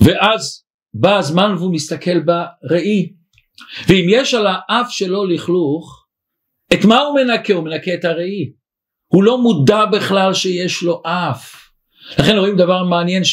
ואז 0.00 0.64
בא 0.94 1.18
הזמן 1.18 1.54
והוא 1.58 1.74
מסתכל 1.74 2.20
בראי 2.20 3.12
ואם 3.88 4.06
יש 4.08 4.34
על 4.34 4.46
האף 4.46 4.90
שלו 4.90 5.26
לכלוך 5.26 6.06
את 6.72 6.84
מה 6.84 7.00
הוא 7.00 7.20
מנקה? 7.20 7.54
הוא 7.54 7.64
מנקה 7.64 7.94
את 7.94 8.04
הראי. 8.04 8.52
הוא 9.06 9.24
לא 9.24 9.38
מודע 9.38 9.84
בכלל 9.84 10.34
שיש 10.34 10.82
לו 10.82 11.02
אף. 11.06 11.54
לכן 12.18 12.36
רואים 12.36 12.56
דבר 12.56 12.84
מעניין 12.84 13.24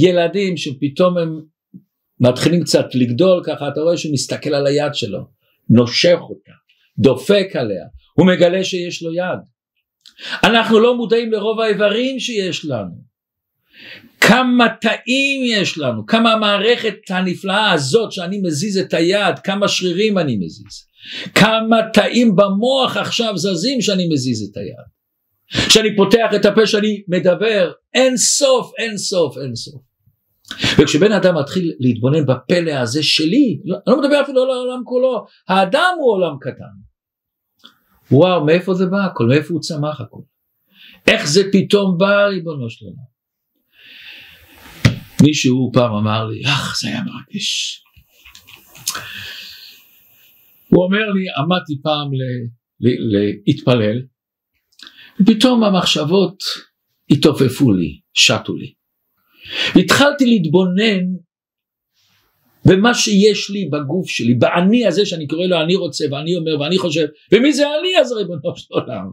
שהילדים 0.00 0.56
שפתאום 0.56 1.18
הם 1.18 1.40
מתחילים 2.20 2.62
קצת 2.64 2.86
לגדול 2.94 3.42
ככה 3.46 3.68
אתה 3.68 3.80
רואה 3.80 3.96
שהוא 3.96 4.12
מסתכל 4.12 4.54
על 4.54 4.66
היד 4.66 4.94
שלו, 4.94 5.26
נושך 5.70 6.18
אותה, 6.20 6.52
דופק 6.98 7.46
עליה, 7.54 7.84
הוא 8.14 8.26
מגלה 8.26 8.64
שיש 8.64 9.02
לו 9.02 9.14
יד. 9.14 9.40
אנחנו 10.44 10.80
לא 10.80 10.96
מודעים 10.96 11.32
לרוב 11.32 11.60
האיברים 11.60 12.20
שיש 12.20 12.64
לנו. 12.64 13.06
כמה 14.20 14.66
תאים 14.80 15.60
יש 15.60 15.78
לנו, 15.78 16.06
כמה 16.06 16.32
המערכת 16.32 16.94
הנפלאה 17.10 17.72
הזאת 17.72 18.12
שאני 18.12 18.40
מזיז 18.42 18.78
את 18.78 18.94
היד, 18.94 19.38
כמה 19.44 19.68
שרירים 19.68 20.18
אני 20.18 20.36
מזיז. 20.36 20.86
כמה 21.34 21.76
תאים 21.92 22.36
במוח 22.36 22.96
עכשיו 22.96 23.36
זזים 23.36 23.80
שאני 23.80 24.08
מזיז 24.08 24.50
את 24.50 24.56
היד. 24.56 24.86
כשאני 25.68 25.96
פותח 25.96 26.30
את 26.36 26.44
הפה 26.44 26.66
שאני 26.66 27.02
מדבר, 27.08 27.72
אין 27.94 28.16
סוף, 28.16 28.72
אין 28.78 28.98
סוף, 28.98 29.38
אין 29.38 29.54
סוף. 29.54 29.85
וכשבן 30.78 31.12
אדם 31.12 31.38
מתחיל 31.38 31.72
להתבונן 31.80 32.26
בפלא 32.26 32.72
הזה 32.72 33.02
שלי, 33.02 33.60
לא, 33.64 33.76
אני 33.76 33.96
לא 33.96 34.02
מדבר 34.02 34.22
אפילו 34.22 34.42
על 34.42 34.50
העולם 34.50 34.82
כולו, 34.84 35.26
האדם 35.48 35.94
הוא 35.98 36.12
עולם 36.12 36.36
קטן. 36.40 36.76
וואו, 38.10 38.44
מאיפה 38.46 38.74
זה 38.74 38.86
בא 38.86 39.04
הכל? 39.04 39.26
מאיפה 39.26 39.54
הוא 39.54 39.62
צמח 39.62 40.00
הכל? 40.00 40.20
איך 41.06 41.26
זה 41.26 41.42
פתאום 41.52 41.98
בא, 41.98 42.26
ריבונו 42.26 42.70
של 42.70 42.84
עולם? 42.84 43.16
מישהו 45.22 45.70
פעם 45.74 45.94
אמר 45.94 46.24
לי, 46.24 46.44
אך, 46.44 46.78
זה 46.80 46.88
היה 46.88 47.02
מרגש. 47.02 47.82
הוא 50.68 50.84
אומר 50.84 51.10
לי, 51.14 51.24
עמדתי 51.38 51.82
פעם 51.82 52.10
להתפלל, 53.46 54.02
ופתאום 55.20 55.64
המחשבות 55.64 56.36
התעופפו 57.10 57.72
לי, 57.72 58.00
שטו 58.14 58.56
לי. 58.56 58.72
והתחלתי 59.74 60.26
להתבונן 60.26 61.04
במה 62.66 62.94
שיש 62.94 63.50
לי 63.50 63.68
בגוף 63.72 64.08
שלי, 64.08 64.34
באני 64.34 64.86
הזה 64.86 65.06
שאני 65.06 65.26
קורא 65.26 65.46
לו 65.46 65.60
אני 65.60 65.76
רוצה 65.76 66.04
ואני 66.10 66.36
אומר 66.36 66.60
ואני 66.60 66.78
חושב, 66.78 67.06
ומי 67.32 67.52
זה 67.52 67.64
אני 67.80 68.00
אז 68.00 68.12
ריבונו 68.12 68.56
של 68.56 68.66
עולם? 68.70 69.10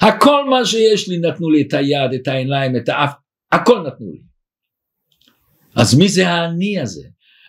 הכל 0.00 0.50
מה 0.50 0.64
שיש 0.64 1.08
לי 1.08 1.18
נתנו 1.18 1.50
לי 1.50 1.62
את 1.62 1.74
היד, 1.74 2.12
את 2.14 2.28
העיניים, 2.28 2.76
את 2.76 2.88
האף, 2.88 3.12
הכל 3.52 3.78
נתנו 3.86 4.12
לי. 4.12 4.20
אז 5.76 5.98
מי 5.98 6.08
זה 6.08 6.28
האני 6.28 6.80
הזה? 6.80 7.02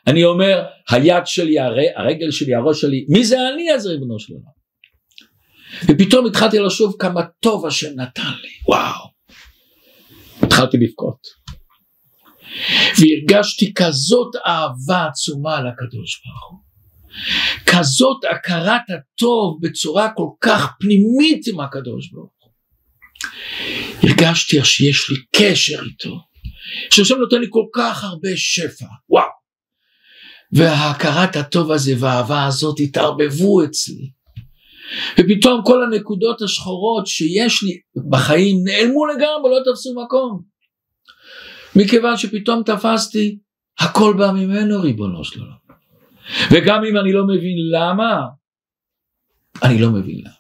אני 0.08 0.24
אומר 0.24 0.64
היד 0.90 1.26
שלי, 1.26 1.60
הרגל 1.96 2.32
שלי, 2.32 2.56
הראש 2.56 2.82
שלי, 2.82 3.06
מי 3.10 3.24
זה 3.24 3.38
אני 3.54 3.74
אז 3.74 3.88
ריבונו 3.88 4.20
של 4.20 4.34
עולם? 4.34 4.56
ופתאום 5.84 6.26
התחלתי 6.26 6.60
לחשוב 6.60 6.96
כמה 7.00 7.22
טוב 7.40 7.66
השם 7.66 7.90
נתן 7.96 8.32
לי, 8.42 8.50
וואו. 8.68 9.16
התחלתי 10.42 10.78
לבכות. 10.78 11.45
והרגשתי 12.98 13.74
כזאת 13.74 14.36
אהבה 14.48 15.06
עצומה 15.06 15.62
לקדוש 15.62 16.22
ברוך 16.26 16.52
הוא. 16.52 16.60
כזאת 17.66 18.18
הכרת 18.32 18.82
הטוב 18.90 19.60
בצורה 19.62 20.10
כל 20.16 20.30
כך 20.42 20.72
פנימית 20.80 21.48
עם 21.48 21.60
הקדוש 21.60 22.12
ברוך 22.12 22.32
הוא. 22.40 22.52
הרגשתי 24.04 24.66
שיש 24.66 25.10
לי 25.10 25.16
קשר 25.36 25.84
איתו, 25.86 26.20
שהשם 26.92 27.16
נותן 27.16 27.42
לי 27.42 27.48
כל 27.50 27.66
כך 27.74 28.04
הרבה 28.04 28.30
שפע, 28.36 28.86
וואו. 29.10 29.28
וההכרת 30.52 31.36
הטוב 31.36 31.72
הזה 31.72 31.94
והאהבה 32.00 32.46
הזאת 32.46 32.80
התערבבו 32.80 33.64
אצלי. 33.64 34.12
ופתאום 35.20 35.62
כל 35.66 35.84
הנקודות 35.84 36.42
השחורות 36.42 37.08
שיש 37.08 37.64
לי 37.64 37.72
בחיים 38.10 38.58
נעלמו 38.64 39.06
לגמרי, 39.06 39.52
לא 39.52 39.72
תפסו 39.72 39.94
מקום. 40.06 40.55
מכיוון 41.76 42.18
שפתאום 42.18 42.64
תפסתי, 42.66 43.40
הכל 43.80 44.16
בא 44.18 44.32
ממנו 44.32 44.82
ריבונו 44.82 45.24
של 45.24 45.40
עולם. 45.40 45.56
וגם 46.52 46.84
אם 46.90 46.98
אני 46.98 47.14
לא 47.14 47.24
מבין 47.28 47.58
למה, 47.72 48.22
אני 49.64 49.82
לא 49.82 49.92
מבין 49.92 50.18
למה. 50.20 50.36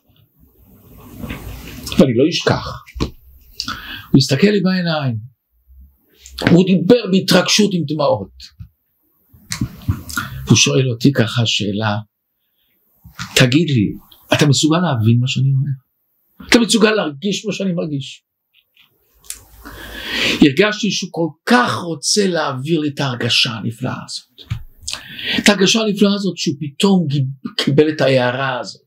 ואני 1.99 2.13
לא 2.15 2.23
אשכח. 2.29 2.67
הוא 4.11 4.17
הסתכל 4.17 4.47
לי 4.47 4.61
בעיניים, 4.61 5.17
הוא 6.51 6.65
דיבר 6.65 7.11
בהתרגשות 7.11 7.73
עם 7.73 7.83
דמעות. 7.87 8.55
הוא 10.49 10.57
שואל 10.57 10.89
אותי 10.89 11.11
ככה 11.13 11.41
שאלה, 11.45 11.97
תגיד 13.35 13.69
לי, 13.69 13.91
אתה 14.33 14.45
מסוגל 14.45 14.77
להבין 14.77 15.19
מה 15.19 15.27
שאני 15.27 15.49
אומר? 15.53 15.71
אתה 16.49 16.59
מסוגל 16.59 16.91
להרגיש 16.91 17.45
מה 17.45 17.53
שאני 17.53 17.73
מרגיש? 17.73 18.23
הרגשתי 20.41 20.91
שהוא 20.91 21.09
כל 21.11 21.27
כך 21.45 21.77
רוצה 21.77 22.27
להעביר 22.27 22.79
לי 22.79 22.89
את 22.89 22.99
ההרגשה 22.99 23.51
הנפלאה 23.51 23.97
הזאת. 24.05 24.41
את 25.39 25.49
ההרגשה 25.49 25.81
הנפלאה 25.81 26.13
הזאת 26.13 26.37
שהוא 26.37 26.55
פתאום 26.59 27.07
קיבל 27.57 27.89
את 27.89 28.01
ההערה 28.01 28.59
הזאת. 28.59 28.81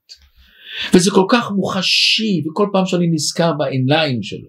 וזה 0.95 1.11
כל 1.11 1.26
כך 1.28 1.50
מוחשי, 1.50 2.43
וכל 2.50 2.69
פעם 2.73 2.87
שאני 2.87 3.07
נזכר 3.12 3.52
בעיניים 3.52 4.23
שלו, 4.23 4.49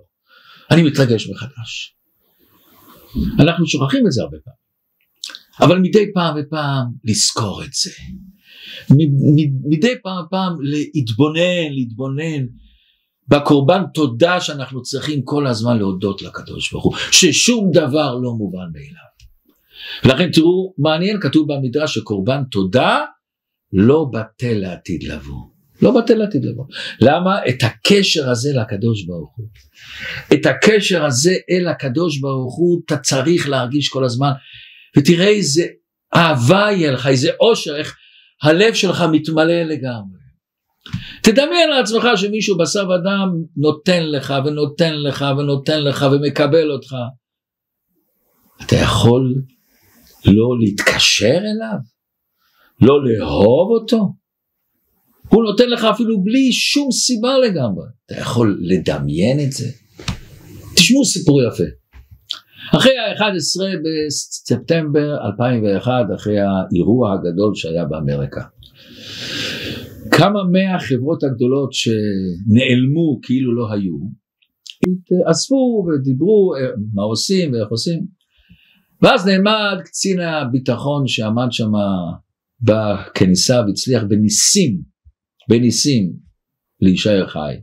אני 0.72 0.84
מתרגש 0.84 1.30
מחדש. 1.30 1.96
אנחנו 3.40 3.68
שוכחים 3.68 4.08
את 4.08 4.12
זה 4.12 4.22
הרבה 4.22 4.38
פעמים. 4.44 4.60
אבל 5.62 5.80
מדי 5.80 6.06
פעם 6.14 6.36
ופעם 6.40 6.86
לזכור 7.04 7.64
את 7.64 7.74
זה. 7.74 7.92
מדי 9.70 9.94
פעם 10.04 10.26
ופעם 10.26 10.54
להתבונן, 10.96 11.72
להתבונן 11.72 12.46
בקורבן 13.30 13.82
תודה 13.94 14.42
שאנחנו 14.42 14.82
צריכים 14.82 15.22
כל 15.24 15.48
הזמן 15.48 15.78
להודות 15.78 16.22
לקדוש 16.22 16.72
ברוך 16.72 16.86
הוא, 16.86 16.96
ששום 17.12 17.72
דבר 17.72 18.16
לא 18.16 18.32
מובן 18.32 18.68
מאליו. 18.74 19.10
ולכן 20.04 20.32
תראו, 20.32 20.74
מעניין, 20.78 21.20
כתוב 21.22 21.54
במדרש 21.54 21.94
שקורבן 21.96 22.44
תודה 22.52 23.06
לא 23.74 24.06
בטל 24.14 24.54
לעתיד 24.54 25.04
לבוא. 25.04 25.42
לא 25.82 26.02
בטל 26.02 26.16
לעתיד 26.16 26.46
לבוא. 26.46 26.66
למה? 27.02 27.40
את 27.50 27.64
הקשר 27.64 28.30
הזה 28.30 28.50
לקדוש 28.62 29.06
ברוך 29.06 29.36
הוא. 29.38 29.48
את 30.34 30.46
הקשר 30.46 31.06
הזה 31.06 31.36
אל 31.52 31.68
הקדוש 31.68 32.20
ברוך 32.20 32.58
הוא 32.58 32.82
אתה 32.86 32.98
צריך 32.98 33.50
להרגיש 33.50 33.90
כל 33.90 34.04
הזמן. 34.04 34.32
ותראה 34.98 35.28
איזה 35.28 35.66
אהבה 36.16 36.68
יהיה 36.72 36.92
לך, 36.92 37.08
איזה 37.08 37.30
אושר, 37.40 37.76
איך 37.76 37.96
הלב 38.44 38.74
שלך 38.74 39.04
מתמלא 39.12 39.64
לגמרי. 39.64 40.19
תדמיין 41.24 41.70
לעצמך 41.70 42.08
שמישהו 42.16 42.58
בשר 42.58 42.90
ודם 42.90 43.44
נותן 43.58 44.04
לך 44.04 44.34
ונותן 44.46 44.94
לך 44.96 45.26
ונותן 45.38 45.84
לך 45.84 46.06
ומקבל 46.12 46.72
אותך. 46.72 46.96
אתה 48.66 48.76
יכול 48.76 49.36
לא 50.26 50.58
להתקשר 50.60 51.38
אליו? 51.38 51.78
לא 52.82 53.04
לאהוב 53.04 53.72
אותו? 53.72 54.14
הוא 55.30 55.44
נותן 55.44 55.70
לך 55.70 55.84
אפילו 55.84 56.24
בלי 56.24 56.52
שום 56.52 56.92
סיבה 56.92 57.38
לגמרי. 57.38 57.86
אתה 58.06 58.16
יכול 58.16 58.60
לדמיין 58.62 59.40
את 59.40 59.52
זה? 59.52 59.66
תשמעו 60.76 61.06
סיפור 61.06 61.42
יפה. 61.42 61.64
אחרי 62.78 62.98
ה-11 62.98 63.62
בספטמבר 63.84 65.18
2001, 65.26 65.92
אחרי 66.16 66.40
האירוע 66.40 67.14
הגדול 67.14 67.56
שהיה 67.56 67.86
באמריקה, 67.86 68.42
כמה 70.20 70.40
מהחברות 70.44 71.24
הגדולות 71.24 71.74
שנעלמו 71.74 73.20
כאילו 73.24 73.56
לא 73.56 73.74
היו, 73.74 73.98
אספו 75.32 75.86
ודיברו 75.88 76.56
אה, 76.56 76.70
מה 76.94 77.04
עושים 77.04 77.54
ואיך 77.54 77.70
עושים, 77.70 78.06
ואז 79.02 79.28
נעמד 79.28 79.82
קצין 79.86 80.20
הביטחון 80.20 81.08
שעמד 81.08 81.48
שם 81.52 81.72
בכניסה 82.62 83.62
והצליח 83.68 84.04
בניסים, 84.10 84.82
בניסים 85.50 86.14
להישאר 86.82 87.28
חי. 87.28 87.56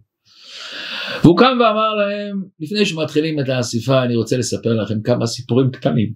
והוא 1.23 1.39
קם 1.39 1.59
ואמר 1.61 1.95
להם, 1.95 2.43
לפני 2.61 2.87
שמתחילים 2.87 3.41
את 3.41 3.49
האסיפה 3.49 4.03
אני 4.03 4.17
רוצה 4.17 4.37
לספר 4.37 4.73
לכם 4.73 5.03
כמה 5.03 5.27
סיפורים 5.27 5.71
קטנים. 5.71 6.13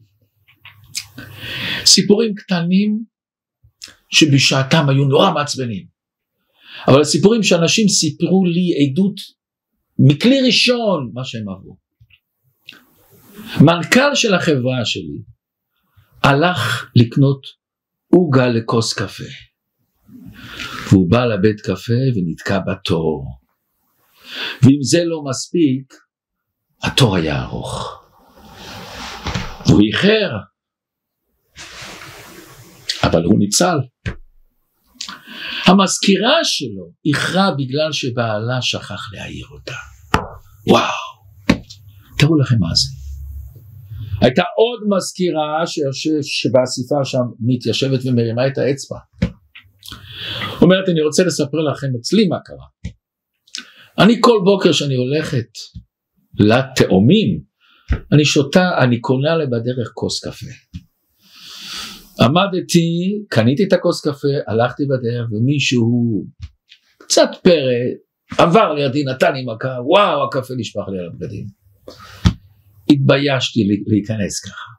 סיפורים 1.84 2.34
קטנים 2.34 3.04
שבשעתם 4.10 4.88
היו 4.88 5.04
נורא 5.04 5.32
מעצבנים. 5.34 5.99
אבל 6.88 7.00
הסיפורים 7.00 7.42
שאנשים 7.42 7.88
סיפרו 7.88 8.44
לי 8.44 8.70
עדות 8.80 9.20
מכלי 9.98 10.40
ראשון 10.46 11.10
מה 11.14 11.24
שהם 11.24 11.48
עברו. 11.48 11.76
מנכ"ל 13.60 14.14
של 14.14 14.34
החברה 14.34 14.84
שלי 14.84 15.22
הלך 16.22 16.90
לקנות 16.96 17.46
עוגה 18.12 18.48
לכוס 18.48 18.92
קפה. 18.92 19.24
והוא 20.90 21.10
בא 21.10 21.24
לבית 21.24 21.60
קפה 21.60 21.92
ונתקע 22.14 22.58
בתור. 22.58 23.26
ואם 24.62 24.82
זה 24.82 25.04
לא 25.04 25.22
מספיק, 25.30 25.94
התור 26.82 27.16
היה 27.16 27.42
ארוך. 27.42 28.02
והוא 29.66 29.80
איחר, 29.86 30.30
אבל 33.02 33.24
הוא 33.24 33.38
ניצל. 33.38 33.76
המזכירה 35.70 36.38
שלו 36.42 36.92
איחרה 37.06 37.50
בגלל 37.58 37.92
שבעלה 37.92 38.62
שכח 38.62 39.12
להעיר 39.12 39.46
אותה. 39.50 39.74
וואו, 40.70 41.10
תראו 42.18 42.38
לכם 42.38 42.56
מה 42.58 42.74
זה. 42.74 42.88
הייתה 44.20 44.42
עוד 44.42 44.80
מזכירה 44.96 45.62
שבאספה 46.22 47.04
שם 47.04 47.26
מתיישבת 47.40 48.00
ומרימה 48.04 48.46
את 48.46 48.58
האצבע. 48.58 48.98
אומרת 50.62 50.88
אני 50.88 51.00
רוצה 51.00 51.24
לספר 51.24 51.58
לכם 51.72 51.86
אצלי 52.00 52.28
מה 52.28 52.36
קרה. 52.44 52.66
אני 53.98 54.16
כל 54.20 54.38
בוקר 54.44 54.72
שאני 54.72 54.94
הולכת 54.94 55.48
לתאומים, 56.34 57.40
אני 58.12 58.24
שותה, 58.24 58.70
אני 58.84 59.00
קונה 59.00 59.36
לה 59.36 59.46
בדרך 59.46 59.90
כוס 59.94 60.24
קפה. 60.24 60.46
עמדתי, 62.20 63.22
קניתי 63.28 63.64
את 63.64 63.72
הכוס 63.72 64.00
קפה, 64.00 64.28
הלכתי 64.46 64.82
בדרך 64.84 65.32
ומישהו 65.32 66.24
קצת 66.98 67.28
פרא 67.42 67.72
עבר 68.38 68.72
לידי, 68.74 69.04
נתן 69.04 69.32
לי 69.32 69.44
מכה, 69.44 69.68
וואו 69.68 70.24
הקפה 70.24 70.54
נשפך 70.56 70.82
לי 70.88 70.98
על 70.98 71.06
הבגדים. 71.06 71.46
התביישתי 72.90 73.60
להיכנס 73.86 74.40
ככה. 74.40 74.70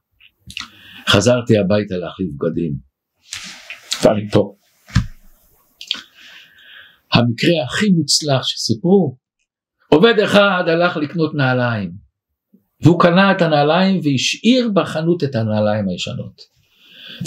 חזרתי 1.10 1.58
הביתה 1.58 1.96
להחליף 1.98 2.30
בגדים. 2.40 2.74
ואני 4.04 4.30
פה. 4.30 4.56
המקרה 7.14 7.64
הכי 7.66 7.86
מוצלח 7.90 8.42
שסיפרו, 8.44 9.18
עובד 9.90 10.20
אחד 10.20 10.64
הלך 10.68 10.98
לקנות 10.98 11.36
נעליים, 11.36 11.92
והוא 12.84 13.00
קנה 13.00 13.32
את 13.32 13.42
הנעליים 13.42 14.00
והשאיר 14.04 14.70
בחנות 14.74 15.24
את 15.24 15.36
הנעליים 15.36 15.90
הישנות. 15.90 16.42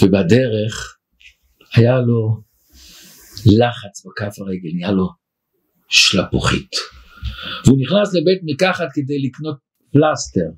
ובדרך 0.03 0.97
היה 1.77 2.01
לו 2.01 2.43
לחץ 3.47 4.07
בכף 4.07 4.39
הרגל, 4.39 4.71
נהיה 4.75 4.93
לו 4.93 5.09
שלפוחית. 5.89 6.71
והוא 7.65 7.79
נכנס 7.81 8.15
לבית 8.15 8.41
מרקחת 8.43 8.89
כדי 8.95 9.19
לקנות 9.23 9.57
פלסטר, 9.93 10.51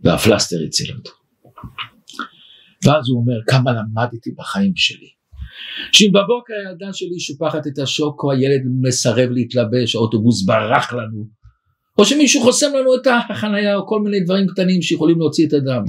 והפלסטר 0.00 0.56
הציל 0.66 0.96
אותו. 0.96 1.10
ואז 2.84 3.08
הוא 3.08 3.20
אומר, 3.20 3.40
כמה 3.46 3.70
למדתי 3.72 4.30
בחיים 4.38 4.72
שלי. 4.76 5.08
שאם 5.92 6.08
בבוקר 6.12 6.54
הילדה 6.66 6.92
שלי 6.92 7.20
שופחת 7.20 7.66
את 7.66 7.78
השוק 7.78 8.22
או 8.24 8.32
הילד 8.32 8.60
מסרב 8.80 9.30
להתלבש, 9.30 9.94
האוטובוס 9.94 10.44
ברח 10.44 10.92
לנו, 10.92 11.26
או 11.98 12.04
שמישהו 12.04 12.42
חוסם 12.42 12.66
לנו 12.74 12.94
את 12.94 13.06
החנייה 13.30 13.76
או 13.76 13.86
כל 13.86 14.00
מיני 14.02 14.20
דברים 14.24 14.46
קטנים 14.46 14.82
שיכולים 14.82 15.18
להוציא 15.18 15.46
את 15.46 15.52
הדם. 15.52 15.82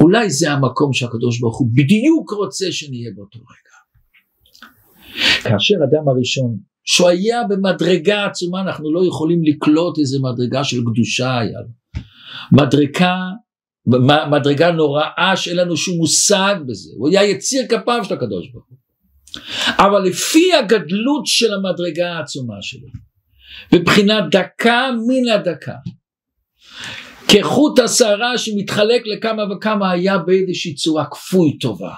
אולי 0.00 0.30
זה 0.30 0.52
המקום 0.52 0.92
שהקדוש 0.92 1.40
ברוך 1.40 1.58
הוא 1.58 1.68
בדיוק 1.72 2.30
רוצה 2.30 2.66
שנהיה 2.70 3.10
באותו 3.16 3.38
רגע. 3.38 3.76
כאשר 5.42 5.74
אדם 5.74 6.08
הראשון 6.08 6.58
שהוא 6.84 7.08
היה 7.08 7.44
במדרגה 7.48 8.26
עצומה, 8.26 8.60
אנחנו 8.60 8.92
לא 8.92 9.06
יכולים 9.08 9.44
לקלוט 9.44 9.98
איזה 9.98 10.18
מדרגה 10.20 10.64
של 10.64 10.80
קדושה 10.80 11.38
היה 11.38 11.58
לו. 11.60 12.02
מדרגה, 12.52 13.16
מדרגה 14.30 14.70
נוראה 14.70 15.32
שאין 15.36 15.56
לנו 15.56 15.76
שום 15.76 15.96
מושג 15.96 16.54
בזה, 16.66 16.90
הוא 16.96 17.08
היה 17.08 17.24
יציר 17.24 17.66
כפיו 17.68 18.04
של 18.04 18.14
הקדוש 18.14 18.48
ברוך 18.52 18.66
הוא. 18.68 18.76
אבל 19.78 20.02
לפי 20.02 20.52
הגדלות 20.52 21.26
של 21.26 21.54
המדרגה 21.54 22.12
העצומה 22.12 22.54
שלו, 22.60 22.88
מבחינת 23.74 24.24
דקה 24.30 24.90
מן 25.06 25.28
הדקה, 25.28 25.76
כחוט 27.28 27.78
השערה 27.78 28.38
שמתחלק 28.38 29.02
לכמה 29.04 29.42
וכמה 29.52 29.90
היה 29.90 30.18
באיזושהי 30.18 30.74
צורה 30.74 31.04
כפוי 31.10 31.58
טובה. 31.58 31.94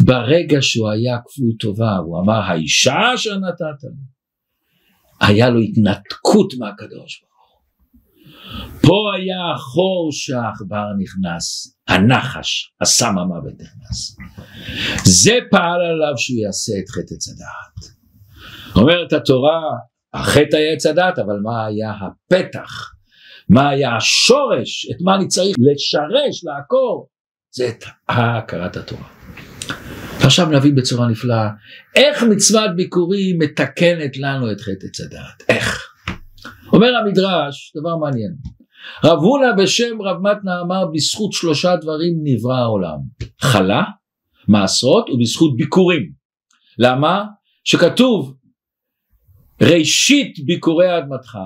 ברגע 0.00 0.58
שהוא 0.60 0.90
היה 0.90 1.18
כפוי 1.26 1.56
טובה 1.60 1.96
הוא 1.96 2.20
אמר 2.20 2.40
האישה 2.40 3.14
אשר 3.14 3.38
נתת 3.38 3.82
לי 3.82 4.16
היה 5.20 5.50
לו 5.50 5.60
התנתקות 5.60 6.54
מהקדוש 6.58 7.20
ברוך 7.20 7.36
פה 8.82 9.16
היה 9.16 9.54
החור 9.54 10.08
שהעכבר 10.12 10.86
נכנס 10.98 11.76
הנחש 11.88 12.72
הסם 12.80 13.18
המוות 13.18 13.54
נכנס. 13.54 14.16
זה 15.04 15.38
פעל 15.50 15.80
עליו 15.80 16.18
שהוא 16.18 16.38
יעשה 16.38 16.72
את 16.78 16.88
חטא 16.88 17.14
עץ 17.14 17.28
הדעת. 17.28 17.96
אומרת 18.76 19.12
התורה 19.12 19.60
החטא 20.14 20.56
היה 20.56 20.72
עץ 20.72 20.86
הדעת 20.86 21.18
אבל 21.18 21.38
מה 21.42 21.66
היה 21.66 21.92
הפתח 21.92 22.95
מה 23.48 23.68
היה 23.68 23.96
השורש 23.96 24.90
את 24.90 24.96
מה 25.00 25.16
אני 25.16 25.28
צריך 25.28 25.56
לשרש 25.58 26.44
לעקור 26.44 27.08
זה 27.50 27.68
את 27.68 27.84
הכרת 28.08 28.76
התורה 28.76 29.08
ועכשיו 30.20 30.46
נבין 30.46 30.74
בצורה 30.74 31.08
נפלאה 31.08 31.48
איך 31.94 32.22
מצוות 32.22 32.70
ביקורים 32.76 33.38
מתקנת 33.38 34.16
לנו 34.16 34.52
את 34.52 34.60
חטא 34.60 34.86
עץ 34.86 35.00
הדעת, 35.00 35.42
איך? 35.48 35.88
אומר 36.72 36.96
המדרש, 36.96 37.72
דבר 37.76 37.96
מעניין, 37.96 38.34
רב 39.04 39.18
הונא 39.18 39.52
בשם 39.58 40.02
רב 40.02 40.16
מתנה 40.22 40.60
אמר 40.60 40.86
בזכות 40.94 41.32
שלושה 41.32 41.76
דברים 41.76 42.12
נברא 42.22 42.56
העולם, 42.56 42.98
חלה, 43.40 43.82
מעשרות 44.48 45.10
ובזכות 45.10 45.56
ביקורים. 45.56 46.12
למה? 46.78 47.24
שכתוב 47.64 48.36
ראשית 49.62 50.34
ביקורי 50.46 50.98
אדמתך, 50.98 51.38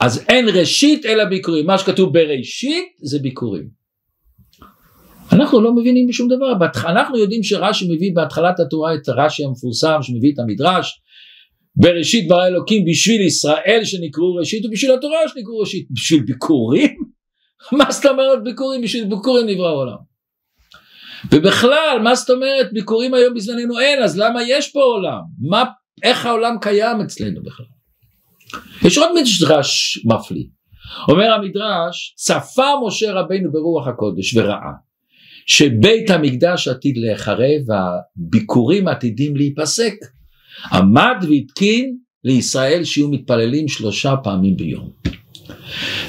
אז 0.00 0.24
אין 0.28 0.48
ראשית 0.48 1.06
אלא 1.06 1.24
ביקורים, 1.24 1.66
מה 1.66 1.78
שכתוב 1.78 2.12
בראשית 2.12 2.84
זה 3.02 3.18
ביקורים. 3.18 3.80
אנחנו 5.32 5.60
לא 5.60 5.74
מבינים 5.74 6.06
בשום 6.06 6.28
דבר, 6.28 6.52
אנחנו 6.86 7.18
יודעים 7.18 7.42
שרש"י 7.42 7.84
מביא 7.84 8.10
בהתחלת 8.14 8.60
התורה 8.60 8.94
את 8.94 9.08
רש"י 9.08 9.44
המפורסם 9.44 9.98
שמביא 10.02 10.32
את 10.34 10.38
המדרש 10.38 11.00
בראשית 11.76 12.28
ברא 12.28 12.46
אלוקים 12.46 12.84
בשביל 12.84 13.20
ישראל 13.20 13.80
שנקראו 13.84 14.34
ראשית 14.34 14.66
ובשביל 14.66 14.92
התורה 14.92 15.18
שנקראו 15.28 15.58
ראשית, 15.58 15.86
בשביל 15.90 16.22
ביקורים? 16.22 16.96
מה 17.78 17.90
זאת 17.90 18.06
אומרת 18.06 18.44
ביקורים? 18.44 18.82
בשביל 18.82 19.04
ביקורים 19.04 19.46
נברא 19.46 19.68
העולם. 19.68 20.10
ובכלל 21.32 21.98
מה 22.04 22.14
זאת 22.14 22.30
אומרת 22.30 22.72
ביקורים 22.72 23.14
היום 23.14 23.34
בזמננו 23.34 23.78
אין 23.78 24.02
אז 24.02 24.18
למה 24.18 24.40
יש 24.48 24.72
פה 24.72 24.80
עולם? 24.80 25.20
מה, 25.48 25.64
איך 26.02 26.26
העולם 26.26 26.56
קיים 26.60 27.00
אצלנו 27.00 27.42
בכלל? 27.42 27.79
יש 28.84 28.98
עוד 28.98 29.10
מדרש 29.14 29.98
מפליא 30.04 30.44
אומר 31.08 31.32
המדרש 31.32 32.14
צפה 32.16 32.72
משה 32.86 33.12
רבינו 33.12 33.52
ברוח 33.52 33.86
הקודש 33.86 34.36
וראה 34.36 34.72
שבית 35.46 36.10
המקדש 36.10 36.68
עתיד 36.68 36.96
להיחרב 36.96 37.60
והביקורים 37.66 38.88
עתידים 38.88 39.36
להיפסק. 39.36 39.94
עמד 40.72 41.16
והתקין 41.28 41.96
לישראל 42.24 42.84
שיהיו 42.84 43.08
מתפללים 43.08 43.68
שלושה 43.68 44.14
פעמים 44.22 44.56
ביום. 44.56 44.90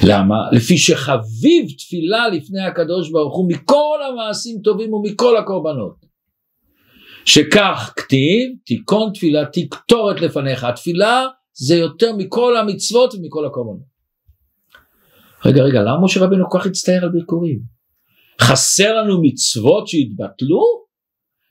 למה? 0.04 0.36
לפי 0.52 0.78
שחביב 0.78 1.66
תפילה 1.78 2.30
לפני 2.30 2.62
הקדוש 2.62 3.12
ברוך 3.12 3.38
הוא 3.38 3.50
מכל 3.50 4.00
המעשים 4.10 4.58
טובים 4.64 4.94
ומכל 4.94 5.38
הקורבנות. 5.38 5.96
שכך 7.26 7.94
כתיב, 7.96 8.50
תיכון 8.66 9.12
תפילתי 9.14 9.70
קטורת 9.70 10.22
לפניך. 10.22 10.64
התפילה 10.64 11.28
זה 11.62 11.76
יותר 11.76 12.16
מכל 12.16 12.58
המצוות 12.58 13.16
ומכל 13.16 13.46
הקורבנות. 13.46 13.92
רגע, 15.46 15.64
רגע, 15.64 15.82
למה 15.82 16.02
משה 16.04 16.20
רבינו 16.20 16.50
כל 16.50 16.60
כך 16.60 16.66
הצטער 16.66 17.04
על 17.04 17.10
ביקורים? 17.10 17.60
חסר 18.42 19.02
לנו 19.02 19.22
מצוות 19.22 19.88
שהתבטלו? 19.88 20.62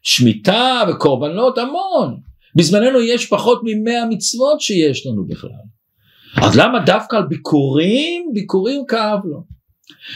שמיטה 0.03 0.83
וקורבנות 0.89 1.59
המון. 1.59 2.21
בזמננו 2.57 3.01
יש 3.01 3.27
פחות 3.27 3.61
ממאה 3.65 4.07
מצוות 4.09 4.61
שיש 4.61 5.07
לנו 5.07 5.27
בכלל. 5.27 5.51
אז 6.43 6.57
למה 6.59 6.79
דווקא 6.87 7.17
על 7.17 7.27
ביקורים, 7.27 8.31
ביקורים 8.35 8.85
כאב 8.89 9.21
לו. 9.25 9.45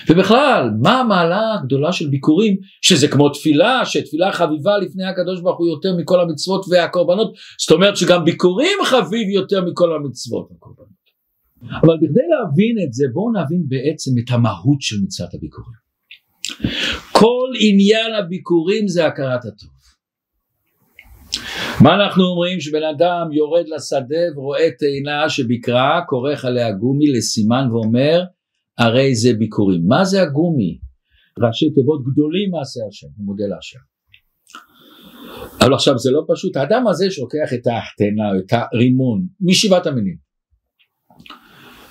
ובכלל, 0.09 0.71
מה 0.83 1.01
המעלה 1.01 1.55
הגדולה 1.55 1.93
של 1.93 2.09
ביקורים, 2.09 2.57
שזה 2.83 3.09
כמו 3.09 3.29
תפילה, 3.29 3.85
שתפילה 3.85 4.33
חביבה 4.33 4.79
לפני 4.79 5.05
הקדוש 5.05 5.41
ברוך 5.41 5.59
הוא 5.59 5.69
יותר 5.69 5.97
מכל 5.97 6.21
המצוות 6.21 6.65
והקורבנות, 6.71 7.33
זאת 7.61 7.71
אומרת 7.71 7.97
שגם 7.97 8.25
ביקורים 8.25 8.79
חביב 8.85 9.29
יותר 9.29 9.65
מכל 9.65 9.97
המצוות 9.97 10.49
והקורבנות. 10.51 10.95
אבל 11.63 11.97
בכדי 11.97 12.27
להבין 12.31 12.77
את 12.87 12.93
זה, 12.93 13.05
בואו 13.13 13.33
נבין 13.33 13.65
בעצם 13.69 14.11
את 14.25 14.31
המהות 14.31 14.81
של 14.81 14.97
מצוות 15.05 15.35
הביקורים. 15.35 15.85
כל 17.13 17.51
עניין 17.61 18.15
הביקורים 18.15 18.89
זה 18.89 19.07
הכרת 19.07 19.45
הטוב. 19.45 19.75
מה 21.81 21.95
אנחנו 21.95 22.25
אומרים 22.25 22.61
שבן 22.61 22.83
אדם 22.83 23.33
יורד 23.33 23.69
לשדה 23.69 24.25
ורואה 24.37 24.69
תאנה 24.79 25.29
שביקרה, 25.29 26.01
כורך 26.09 26.45
עליה 26.45 26.73
גומי 26.73 27.13
לסימן 27.13 27.69
ואומר 27.73 28.23
הרי 28.79 29.15
זה 29.15 29.33
ביקורים. 29.39 29.81
מה 29.87 30.05
זה 30.05 30.23
הגומי? 30.23 30.79
ראשי 31.47 31.71
תיבות 31.71 32.03
גדולים 32.03 32.51
מעשה 32.51 32.81
השם, 32.89 33.07
הוא 33.17 33.27
מודה 33.27 33.45
להשם. 33.47 33.79
אבל 35.61 35.75
עכשיו 35.75 35.99
זה 35.99 36.11
לא 36.11 36.23
פשוט, 36.29 36.57
האדם 36.57 36.87
הזה 36.87 37.11
שלוקח 37.11 37.53
את 37.55 37.67
או 37.67 38.39
את 38.39 38.53
הרימון 38.53 39.27
משבעת 39.41 39.87
המינים 39.87 40.17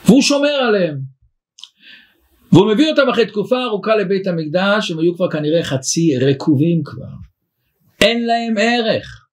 והוא 0.06 0.22
שומר 0.22 0.50
עליהם 0.68 1.00
והוא 2.52 2.74
מביא 2.74 2.90
אותם 2.90 3.10
אחרי 3.10 3.26
תקופה 3.26 3.64
ארוכה 3.64 3.96
לבית 3.96 4.28
המקדש, 4.28 4.92
הם 4.92 5.00
היו 5.00 5.16
כבר 5.16 5.30
כנראה 5.30 5.64
חצי 5.64 6.18
רקובים 6.18 6.82
כבר. 6.86 7.06
אין 8.02 8.26
להם 8.26 8.54
ערך. 8.58 9.26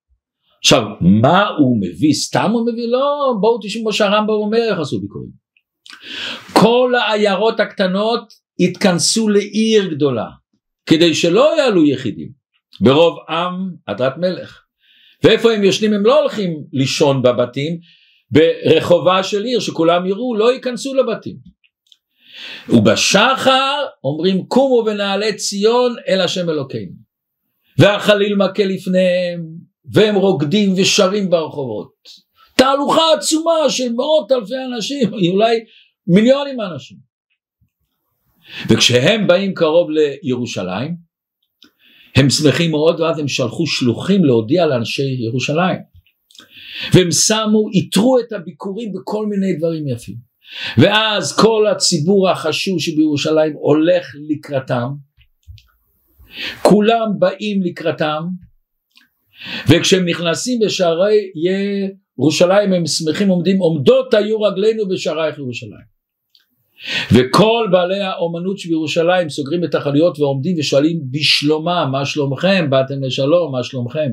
עכשיו, 0.58 0.82
מה 1.00 1.48
הוא 1.48 1.78
מביא? 1.80 2.12
סתם 2.12 2.50
הוא 2.52 2.62
מביא? 2.62 2.88
לא, 2.88 3.34
בואו 3.40 3.58
תשמעו 3.62 3.84
מה 3.84 3.92
שהרמב"ם 3.92 4.30
אומר 4.30 4.58
איך 4.70 4.78
עשו 4.78 5.00
ביקורים. 5.00 5.30
כל 6.60 6.92
העיירות 6.94 7.60
הקטנות 7.60 8.32
התכנסו 8.60 9.28
לעיר 9.28 9.86
גדולה, 9.86 10.26
כדי 10.86 11.14
שלא 11.14 11.56
יעלו 11.58 11.86
יחידים. 11.86 12.28
ברוב 12.80 13.18
עם 13.28 13.70
הדרת 13.88 14.16
מלך. 14.16 14.62
ואיפה 15.24 15.52
הם 15.52 15.64
ישנים? 15.64 15.92
הם 15.92 16.06
לא 16.06 16.20
הולכים 16.20 16.64
לישון 16.72 17.22
בבתים, 17.22 17.78
ברחובה 18.30 19.22
של 19.22 19.44
עיר 19.44 19.60
שכולם 19.60 20.06
יראו, 20.06 20.34
לא 20.34 20.52
ייכנסו 20.52 20.94
לבתים. 20.94 21.36
ובשחר 22.68 23.84
אומרים 24.04 24.46
קומו 24.46 24.84
ונעלה 24.86 25.32
ציון 25.32 25.94
אל 26.08 26.20
השם 26.20 26.50
אלוקינו 26.50 26.92
והחליל 27.78 28.36
מכה 28.36 28.64
לפניהם 28.64 29.44
והם 29.92 30.14
רוקדים 30.14 30.74
ושרים 30.76 31.30
ברחובות 31.30 31.92
תהלוכה 32.56 33.02
עצומה 33.16 33.70
של 33.70 33.92
מאות 33.92 34.32
אלפי 34.32 34.54
אנשים 34.74 35.14
אולי 35.32 35.60
מיליונים 36.06 36.60
אנשים 36.60 36.96
וכשהם 38.68 39.26
באים 39.26 39.54
קרוב 39.54 39.88
לירושלים 39.90 40.96
הם 42.16 42.30
שמחים 42.30 42.70
מאוד 42.70 43.00
ואז 43.00 43.18
הם 43.18 43.28
שלחו 43.28 43.66
שלוחים 43.66 44.24
להודיע 44.24 44.66
לאנשי 44.66 45.02
ירושלים. 45.02 45.78
והם 46.94 47.10
שמו, 47.10 47.68
איתרו 47.74 48.18
את 48.18 48.32
הביקורים 48.32 48.92
בכל 48.92 49.26
מיני 49.26 49.52
דברים 49.58 49.88
יפים. 49.88 50.16
ואז 50.78 51.36
כל 51.36 51.66
הציבור 51.66 52.30
החשוב 52.30 52.80
שבירושלים 52.80 53.52
הולך 53.52 54.06
לקראתם, 54.28 54.88
כולם 56.62 57.08
באים 57.18 57.62
לקראתם, 57.62 58.22
וכשהם 59.68 60.08
נכנסים 60.08 60.60
בשערי 60.64 61.16
ירושלים 62.20 62.72
הם 62.72 62.86
שמחים 62.86 63.28
עומדים 63.28 63.58
עומדות 63.58 64.14
היו 64.14 64.40
רגלינו 64.40 64.88
בשערייך 64.88 65.38
ירושלים. 65.38 66.00
וכל 67.12 67.68
בעלי 67.72 68.00
האומנות 68.00 68.58
שבירושלים 68.58 69.28
סוגרים 69.28 69.64
את 69.64 69.74
החנויות 69.74 70.18
ועומדים 70.18 70.56
ושואלים 70.58 71.00
בשלומם 71.10 71.88
מה 71.92 72.06
שלומכם? 72.06 72.70
באתם 72.70 73.02
לשלום 73.02 73.52
מה 73.52 73.62
שלומכם? 73.62 74.10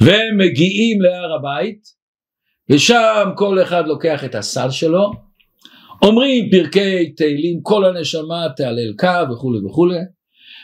והם 0.00 0.38
מגיעים 0.38 1.00
להר 1.02 1.32
הבית 1.32 1.98
ושם 2.70 3.30
כל 3.36 3.62
אחד 3.62 3.86
לוקח 3.86 4.24
את 4.24 4.34
הסל 4.34 4.70
שלו, 4.70 5.12
אומרים 6.02 6.50
פרקי 6.50 7.12
תהילים 7.12 7.60
כל 7.62 7.84
הנשמה 7.84 8.46
תהלל 8.56 8.92
קו 8.98 9.32
וכולי 9.32 9.58
וכולי, 9.66 9.98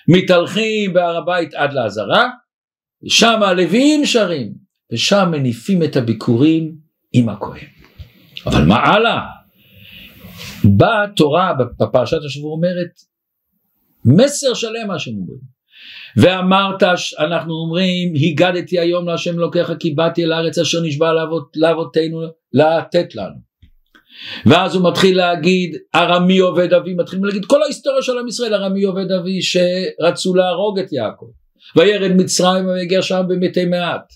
מתהלכים 0.09 0.93
בהר 0.93 1.17
הבית 1.17 1.55
עד 1.55 1.73
לעזרה, 1.73 2.29
ושם 3.05 3.43
הלוויים 3.43 4.07
שרים, 4.07 4.64
ושם 4.95 5.29
מניפים 5.33 5.83
את 5.83 5.97
הביקורים 5.97 6.75
עם 7.13 7.29
הכהן. 7.29 7.67
אבל 8.47 8.65
מה 8.65 8.77
הלאה? 8.77 9.21
באה 10.65 11.05
התורה 11.05 11.53
בפרשת 11.79 12.19
השבוע 12.27 12.53
אומרת 12.53 12.91
מסר 14.05 14.55
שלם 14.55 14.89
מה 14.89 14.99
שהם 14.99 15.15
אומרים. 15.15 15.55
ואמרת 16.17 16.83
אנחנו 17.19 17.55
אומרים 17.55 18.13
הגדתי 18.15 18.81
היום 18.81 19.09
להשם 19.09 19.39
אלוקיך 19.39 19.73
כי 19.81 19.91
באתי 19.91 20.25
אל 20.25 20.33
הארץ 20.33 20.59
אשר 20.59 20.81
נשבע 20.83 21.13
לאבותינו 21.57 22.21
לתת 22.53 23.15
לנו. 23.15 23.55
ואז 24.47 24.75
הוא 24.75 24.91
מתחיל 24.91 25.17
להגיד 25.17 25.77
ארמי 25.95 26.39
עובד 26.39 26.73
אבי 26.73 26.95
מתחילים 26.95 27.25
להגיד 27.25 27.45
כל 27.45 27.63
ההיסטוריה 27.63 28.03
של 28.03 28.19
עם 28.19 28.29
ישראל 28.29 28.55
ארמי 28.55 28.85
עובד 28.85 29.13
אבי 29.13 29.43
שרצו 29.43 30.35
להרוג 30.35 30.79
את 30.79 30.93
יעקב 30.93 31.27
וירד 31.77 32.13
מצרים 32.17 32.67
ויגיע 32.67 33.03
שם 33.03 33.23
במתי 33.29 33.65
מעט 33.65 34.13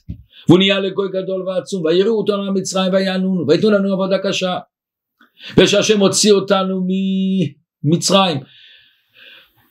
והוא 0.48 0.58
נהיה 0.58 0.80
לגוי 0.80 1.08
גדול 1.08 1.48
ועצום 1.48 1.84
ויראו 1.84 2.18
אותנו 2.18 2.44
למצרים 2.44 2.92
ויענונו 2.92 3.44
ויתנו 3.48 3.70
לנו 3.70 3.92
עבודה 3.92 4.18
קשה. 4.18 4.58
ושהשם 5.56 6.00
הוציא 6.00 6.32
אותנו 6.32 6.86
ממצרים. 7.84 8.40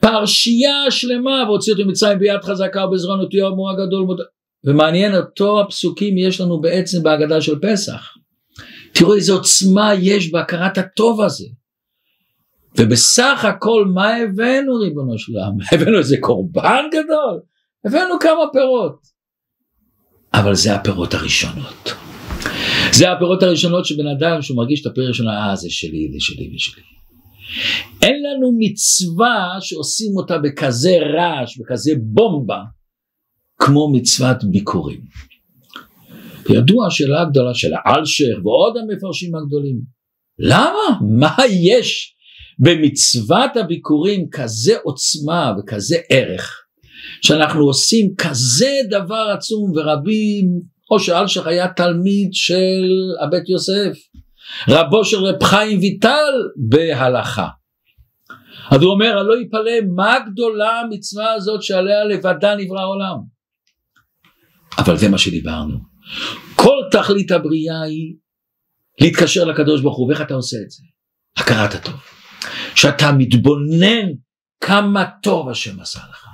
פרשייה 0.01 0.91
שלמה 0.91 1.43
והוציא 1.47 1.73
אותנו 1.73 1.85
ממצרים 1.85 2.19
ביד 2.19 2.41
חזקה 2.43 2.85
ובזרוע 2.85 3.17
נטויה 3.17 3.49
ומורה 3.49 3.73
גדול 3.73 4.07
ומעניין 4.63 5.15
אותו 5.15 5.61
הפסוקים 5.61 6.17
יש 6.17 6.41
לנו 6.41 6.61
בעצם 6.61 7.03
בהגדה 7.03 7.41
של 7.41 7.59
פסח. 7.59 8.13
תראו 8.93 9.15
איזה 9.15 9.33
עוצמה 9.33 9.93
יש 9.93 10.31
בהכרת 10.31 10.77
הטוב 10.77 11.21
הזה. 11.21 11.45
ובסך 12.77 13.45
הכל 13.45 13.85
מה 13.93 14.15
הבאנו 14.15 14.75
ריבונו 14.75 15.17
של 15.17 15.33
עולם? 15.33 15.51
הבאנו 15.71 15.97
איזה 15.97 16.17
קורבן 16.19 16.85
גדול? 16.91 17.39
הבאנו 17.85 18.19
כמה 18.19 18.43
פירות 18.53 19.16
אבל 20.39 20.55
זה 20.55 20.75
הפירות 20.75 21.13
הראשונות. 21.13 21.93
זה 22.91 23.11
הפירות 23.11 23.43
הראשונות 23.43 23.85
שבן 23.85 24.07
אדם 24.07 24.41
שהוא 24.41 24.57
מרגיש 24.57 24.81
את 24.81 24.85
הפיר 24.85 25.03
הראשונה 25.03 25.31
אה 25.31 25.55
זה 25.55 25.69
שלי 25.69 26.09
זה 26.11 26.17
שלי 26.19 26.51
ושלי 26.55 26.83
אין 28.01 28.15
לנו 28.23 28.51
מצווה 28.59 29.57
שעושים 29.59 30.11
אותה 30.17 30.37
בכזה 30.37 30.97
רעש 30.97 31.57
בכזה 31.57 31.91
בומבה 32.01 32.61
כמו 33.59 33.91
מצוות 33.93 34.37
ביקורים. 34.51 35.01
ידוע 36.49 36.87
שאלה 36.89 37.25
גדולה 37.25 37.53
של 37.53 37.71
האלשך 37.85 38.35
ועוד 38.43 38.77
המפרשים 38.77 39.35
הגדולים 39.35 39.81
למה? 40.39 40.99
מה 41.19 41.35
יש 41.61 42.15
במצוות 42.59 43.57
הביקורים 43.57 44.29
כזה 44.29 44.73
עוצמה 44.83 45.53
וכזה 45.59 45.97
ערך 46.09 46.66
שאנחנו 47.21 47.61
עושים 47.65 48.15
כזה 48.17 48.71
דבר 48.89 49.33
עצום 49.37 49.71
ורבים 49.75 50.45
או 50.91 50.99
שאלשך 50.99 51.47
היה 51.47 51.67
תלמיד 51.67 52.29
של 52.31 52.85
הבית 53.23 53.49
יוסף 53.49 53.97
רבו 54.69 55.05
של 55.05 55.17
רב 55.17 55.43
חיים 55.43 55.79
ויטל 55.79 56.33
בהלכה. 56.69 57.47
אז 58.71 58.81
הוא 58.81 58.91
אומר 58.91 59.17
הלא 59.17 59.41
יפלא 59.41 59.71
מה 59.95 60.15
גדולה 60.31 60.79
המצווה 60.79 61.33
הזאת 61.33 61.63
שעליה 61.63 62.03
לבדה 62.03 62.55
נברא 62.55 62.79
העולם? 62.79 63.17
אבל 64.77 64.97
זה 64.97 65.09
מה 65.09 65.17
שדיברנו. 65.17 65.77
כל 66.55 66.77
תכלית 66.91 67.31
הבריאה 67.31 67.81
היא 67.81 68.15
להתקשר 69.01 69.45
לקדוש 69.45 69.81
ברוך 69.81 69.97
הוא 69.97 70.07
ואיך 70.07 70.21
אתה 70.21 70.33
עושה 70.33 70.57
את 70.65 70.71
זה? 70.71 70.83
הכרת 71.37 71.73
הטוב. 71.73 71.95
שאתה 72.75 73.11
מתבונן 73.11 74.07
כמה 74.61 75.05
טוב 75.23 75.49
השם 75.49 75.79
עשה 75.79 75.99
לך 76.09 76.26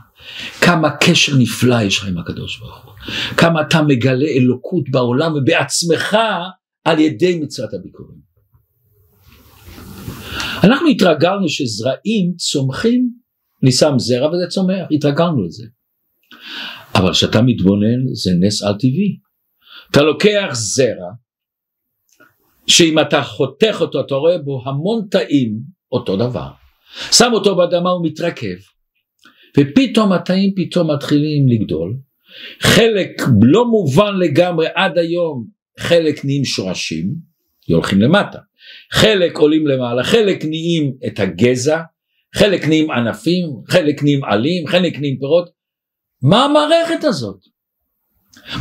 כמה 0.62 0.90
קשר 0.98 1.32
נפלא 1.38 1.82
יש 1.82 1.98
לך 1.98 2.08
עם 2.08 2.18
הקדוש 2.18 2.60
ברוך 2.60 2.86
הוא. 2.86 2.94
כמה 3.38 3.62
אתה 3.62 3.82
מגלה 3.82 4.28
אלוקות 4.28 4.90
בעולם 4.90 5.34
ובעצמך 5.34 6.18
על 6.86 7.00
ידי 7.00 7.40
מצוות 7.40 7.74
הביקורים. 7.74 8.34
אנחנו 10.64 10.88
התרגלנו 10.88 11.50
שזרעים 11.50 12.34
צומחים 12.38 13.10
אני 13.64 13.72
שם 13.72 13.94
זרע 13.98 14.30
וזה 14.30 14.48
צומח 14.50 14.88
התרגלנו 14.92 15.44
לזה 15.44 15.64
אבל 16.96 17.12
כשאתה 17.12 17.42
מתבונן 17.42 18.14
זה 18.14 18.32
נס 18.40 18.64
על 18.64 18.74
טבעי. 18.74 19.18
אתה 19.92 20.02
לוקח 20.02 20.50
זרע 20.52 21.12
שאם 22.68 23.00
אתה 23.00 23.24
חותך 23.24 23.78
אותו 23.82 24.02
אתה 24.02 24.16
רואה 24.16 24.38
בו 24.38 24.62
המון 24.66 25.08
תאים 25.12 25.60
אותו 25.92 26.18
דבר. 26.18 26.50
שם 27.12 27.30
אותו 27.34 27.56
באדמה 27.56 27.90
הוא 27.90 28.06
מתרכב 28.06 28.56
ופתאום 29.60 30.12
התאים 30.12 30.54
פתאום 30.56 30.92
מתחילים 30.92 31.48
לגדול. 31.48 31.96
חלק 32.60 33.10
לא 33.42 33.66
מובן 33.66 34.16
לגמרי 34.20 34.68
עד 34.76 34.98
היום 34.98 35.46
חלק 35.80 36.26
נהיים 36.26 36.46
שורשים 36.46 37.14
הולכים 37.70 38.02
למטה. 38.02 38.40
חלק 38.92 39.38
עולים 39.38 39.68
למעלה 39.68 40.04
חלק 40.04 40.46
נהיים 40.46 40.94
את 41.08 41.20
הגזע 41.20 41.82
חלק 42.36 42.68
נהיים 42.68 42.92
ענפים 42.92 43.46
חלק 43.68 44.04
נהיים 44.04 44.24
עלים 44.24 44.68
חלק 44.68 45.00
נהיים 45.00 45.18
פירות. 45.20 45.50
מה 46.22 46.46
המערכת 46.46 47.04
הזאת? 47.04 47.38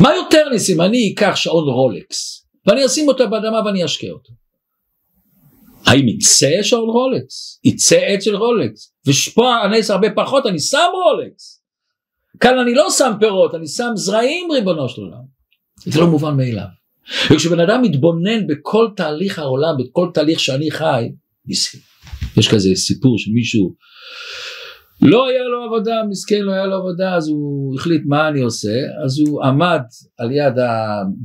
מה 0.00 0.10
יותר 0.14 0.48
ניסים? 0.52 0.80
אני 0.80 1.12
אקח 1.14 1.36
שעון 1.36 1.68
רולקס 1.68 2.46
ואני 2.66 2.86
אשים 2.86 3.08
אותו 3.08 3.30
באדמה 3.30 3.62
ואני 3.66 3.84
אשקה 3.84 4.10
אותו 4.10 4.32
האם 5.86 6.08
יצא 6.08 6.62
שעון 6.62 6.88
רולקס? 6.88 7.60
יצא 7.64 7.96
עץ 7.96 8.24
של 8.24 8.36
רולקס. 8.36 8.94
ושפה 9.06 9.54
הנס 9.54 9.90
הרבה 9.90 10.08
פחות 10.16 10.46
אני 10.46 10.58
שם 10.58 10.88
רולקס. 10.92 11.62
כאן 12.40 12.58
אני 12.58 12.74
לא 12.74 12.86
שם 12.90 13.12
פירות 13.20 13.54
אני 13.54 13.66
שם 13.66 13.90
זרעים 13.94 14.52
ריבונו 14.52 14.88
של 14.88 15.00
עולם. 15.00 15.22
זה 15.84 16.00
לא 16.00 16.06
מובן 16.06 16.36
מאליו. 16.36 16.64
וכשבן 17.30 17.60
אדם 17.60 17.82
מתבונן 17.82 18.46
בכל 18.46 18.88
תהליך 18.96 19.38
העולם 19.38 19.74
בכל 19.78 20.08
תהליך 20.14 20.40
שאני 20.40 20.70
חי 20.70 21.08
יש 22.36 22.48
כזה 22.48 22.68
סיפור 22.74 23.18
שמישהו 23.18 23.74
לא 25.02 25.26
היה 25.28 25.42
לו 25.42 25.64
עבודה, 25.64 26.02
מסכן 26.10 26.40
לא 26.40 26.52
היה 26.52 26.66
לו 26.66 26.76
עבודה, 26.76 27.14
אז 27.14 27.28
הוא 27.28 27.74
החליט 27.74 28.02
מה 28.06 28.28
אני 28.28 28.40
עושה, 28.40 28.78
אז 29.04 29.18
הוא 29.18 29.44
עמד 29.44 29.80
על 30.18 30.30
יד 30.30 30.54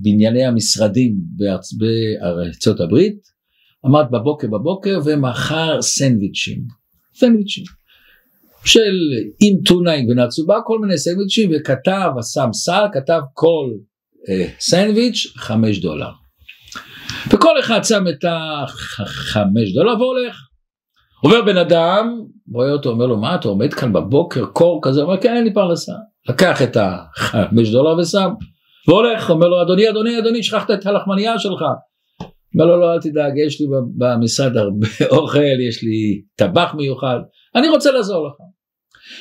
בנייני 0.02 0.46
המשרדים 0.46 1.16
בארצ... 1.36 1.74
בארצות 1.74 2.80
הברית, 2.80 3.18
עמד 3.86 4.06
בבוקר 4.12 4.48
בבוקר 4.48 5.00
ומכר 5.06 5.82
סנדוויצ'ים, 5.82 6.62
סנדוויצ'ים, 7.16 7.64
של 8.66 8.94
עם 9.42 9.64
טונה 9.66 9.94
עם 9.94 10.06
גבינה 10.06 10.28
צהובה, 10.28 10.56
כל 10.66 10.80
מיני 10.80 10.98
סנדוויצ'ים, 10.98 11.50
וכתב, 11.54 12.12
שם 12.34 12.50
סל, 12.54 12.86
כתב 12.94 13.22
כל 13.34 13.70
אה, 14.30 14.48
סנדוויץ' 14.60 15.34
חמש 15.36 15.80
דולר. 15.80 16.10
וכל 17.34 17.60
אחד 17.60 17.84
שם 17.84 18.04
את 18.08 18.26
החמש 19.00 19.74
דולר 19.74 20.02
והולך. 20.02 20.38
עובר 21.24 21.42
בן 21.42 21.58
אדם, 21.58 22.22
רואה 22.54 22.72
אותו, 22.72 22.90
אומר 22.90 23.06
לו, 23.06 23.18
מה 23.18 23.36
אתה 23.36 23.48
עומד 23.48 23.74
כאן 23.74 23.94
בבוקר, 23.94 24.46
קור 24.46 24.80
כזה, 24.84 25.02
אומר, 25.02 25.22
כן, 25.22 25.36
אין 25.36 25.44
לי 25.44 25.54
פרנסה. 25.54 25.94
לקח 26.30 26.62
את 26.62 26.78
החמש 26.80 27.70
דולר 27.70 27.98
ושם, 27.98 28.30
והולך, 28.88 29.30
אומר 29.30 29.48
לו, 29.48 29.62
אדוני, 29.62 29.90
אדוני, 29.90 30.20
אדוני, 30.20 30.44
שכחת 30.44 30.72
את 30.72 30.86
הלחמנייה 30.86 31.40
שלך. 31.40 31.62
אומר 32.54 32.66
לו, 32.66 32.80
לא, 32.80 32.94
אל 32.94 33.00
תדאג, 33.00 33.34
יש 33.48 33.62
לי 33.62 33.68
במשרד 33.98 34.58
הרבה 34.58 34.88
אוכל, 35.18 35.60
יש 35.70 35.84
לי 35.84 36.22
טבח 36.36 36.74
מיוחד, 36.78 37.20
אני 37.56 37.70
רוצה 37.70 37.92
לעזור 37.92 38.28
לך. 38.28 38.34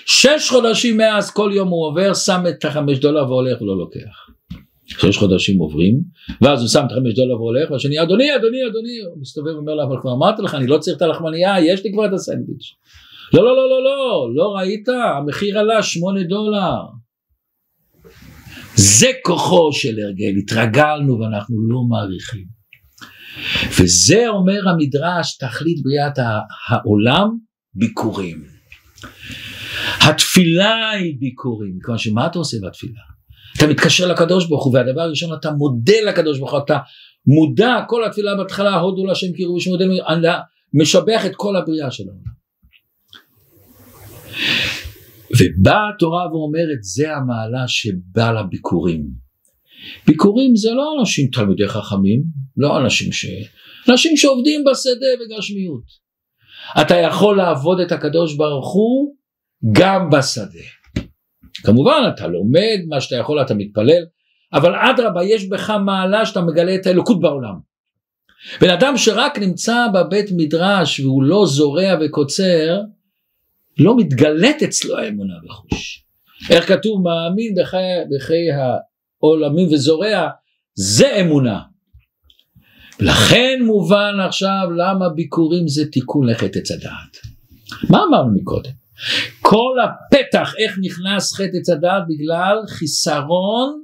שש 0.07 0.51
חודשים 0.51 0.97
מאז, 0.97 1.31
כל 1.31 1.51
יום 1.55 1.69
הוא 1.69 1.87
עובר, 1.87 2.15
שם 2.15 2.45
את 2.49 2.65
החמש 2.65 2.99
דולר 2.99 3.25
והולך 3.25 3.63
ולא 3.63 3.79
לוקח. 3.79 4.27
שש 4.87 5.17
חודשים 5.17 5.59
עוברים, 5.59 6.01
ואז 6.43 6.61
הוא 6.61 6.69
שם 6.69 6.85
את 6.87 6.93
חמש 6.93 7.15
דולר 7.15 7.35
והולך, 7.35 7.71
והשני, 7.71 8.03
אדוני, 8.03 8.37
אדוני, 8.37 8.59
אדוני, 8.71 8.99
הוא 9.11 9.21
מסתובב 9.21 9.55
ואומר 9.55 9.75
לו, 9.75 9.83
אבל 9.83 10.01
כבר 10.01 10.13
אמרתי 10.13 10.43
לך, 10.43 10.55
אני 10.55 10.67
לא 10.67 10.79
צריך 10.79 10.97
את 10.97 11.03
הלחמנייה, 11.03 11.55
יש 11.61 11.85
לי 11.85 11.93
כבר 11.93 12.07
את 12.07 12.13
הסנדוויץ'. 12.13 12.75
לא, 13.35 13.45
לא, 13.45 13.57
לא, 13.57 13.69
לא, 13.71 13.85
לא, 13.85 14.31
לא 14.35 14.55
ראית, 14.57 14.89
המחיר 14.89 15.59
עלה 15.59 15.83
שמונה 15.83 16.23
דולר. 16.23 16.77
זה 18.75 19.07
כוחו 19.25 19.73
של 19.73 19.99
הרגל, 20.01 20.39
התרגלנו 20.39 21.21
ואנחנו 21.21 21.57
לא 21.69 21.81
מעריכים. 21.89 22.45
וזה 23.81 24.29
אומר 24.29 24.69
המדרש, 24.69 25.37
תכלית 25.37 25.83
בריאת 25.83 26.19
העולם, 26.69 27.29
ביקורים. 27.75 28.45
התפילה 30.01 30.91
היא 30.91 31.15
ביקורים, 31.19 31.79
כיוון 31.85 31.99
שמה 31.99 32.27
אתה 32.27 32.39
עושה 32.39 32.57
בתפילה? 32.67 33.01
אתה 33.57 33.67
מתקשר 33.67 34.07
לקדוש 34.09 34.49
ברוך 34.49 34.65
הוא 34.65 34.75
והדבר 34.75 35.01
הראשון 35.01 35.35
אתה 35.41 35.51
מודה 35.51 36.01
לקדוש 36.07 36.39
ברוך 36.39 36.53
הוא 36.53 36.61
אתה 36.65 36.79
מודע 37.27 37.85
כל 37.89 38.05
התפילה 38.05 38.37
בהתחלה 38.37 38.75
הודו 38.75 39.07
להשם 39.07 39.33
קירו 39.33 39.55
ושמודה 39.55 39.85
משבח 40.75 41.27
את 41.27 41.33
כל 41.37 41.57
הבריאה 41.57 41.91
שלנו 41.91 42.37
ובאה 45.39 45.89
התורה 45.95 46.33
ואומרת 46.33 46.83
זה 46.83 47.17
המעלה 47.17 47.69
שבא 47.69 48.33
לביקורים 48.33 49.07
ביקורים 50.07 50.57
זה 50.57 50.71
לא 50.71 51.01
אנשים 51.01 51.31
תלמידי 51.33 51.69
חכמים 51.69 52.23
לא 52.57 52.79
אנשים 52.79 53.13
ש... 53.13 53.27
אנשים 53.91 54.17
שעובדים 54.17 54.65
בשדה 54.71 55.07
בגשמיות 55.21 55.83
אתה 56.81 56.97
יכול 56.97 57.37
לעבוד 57.37 57.81
את 57.81 57.93
הקדוש 57.93 58.37
ברוך 58.37 58.73
הוא 58.75 59.15
גם 59.73 60.11
בשדה 60.11 60.67
כמובן 61.65 62.03
אתה 62.15 62.27
לומד 62.27 62.79
מה 62.89 63.01
שאתה 63.01 63.17
יכול 63.17 63.43
אתה 63.43 63.55
מתפלל 63.55 64.03
אבל 64.53 64.75
אדרבה 64.75 65.25
יש 65.25 65.49
בך 65.49 65.71
מעלה 65.85 66.27
שאתה 66.27 66.41
מגלה 66.41 66.75
את 66.75 66.87
האלוקות 66.87 67.21
בעולם. 67.21 67.55
בן 68.61 68.71
אדם 68.71 68.97
שרק 68.97 69.39
נמצא 69.39 69.87
בבית 69.95 70.27
מדרש 70.37 71.01
והוא 71.01 71.23
לא 71.23 71.47
זורע 71.47 71.95
וקוצר, 72.01 72.81
לא 73.79 73.97
מתגלית 73.97 74.63
אצלו 74.63 74.99
האמונה 74.99 75.35
בחוש. 75.49 76.05
איך 76.51 76.69
כתוב 76.69 77.03
מאמין 77.03 77.55
בחיי, 77.61 78.05
בחיי 78.17 78.47
העולמים 79.23 79.69
וזורע, 79.73 80.29
זה 80.75 81.21
אמונה. 81.21 81.61
לכן 83.01 83.59
מובן 83.67 84.15
עכשיו 84.29 84.71
למה 84.77 85.09
ביקורים 85.09 85.69
זה 85.69 85.87
תיקון 85.87 86.29
לחטא 86.29 86.59
עץ 86.59 86.71
הדעת. 86.71 87.17
מה 87.91 88.03
אמרנו 88.09 88.35
מקודם? 88.35 88.71
כל 89.41 89.77
הפתח 89.85 90.55
איך 90.59 90.79
נכנס 90.83 91.35
חטא 91.35 91.57
עץ 91.61 91.69
הדעת 91.69 92.03
בגלל 92.09 92.57
חיסרון 92.69 93.83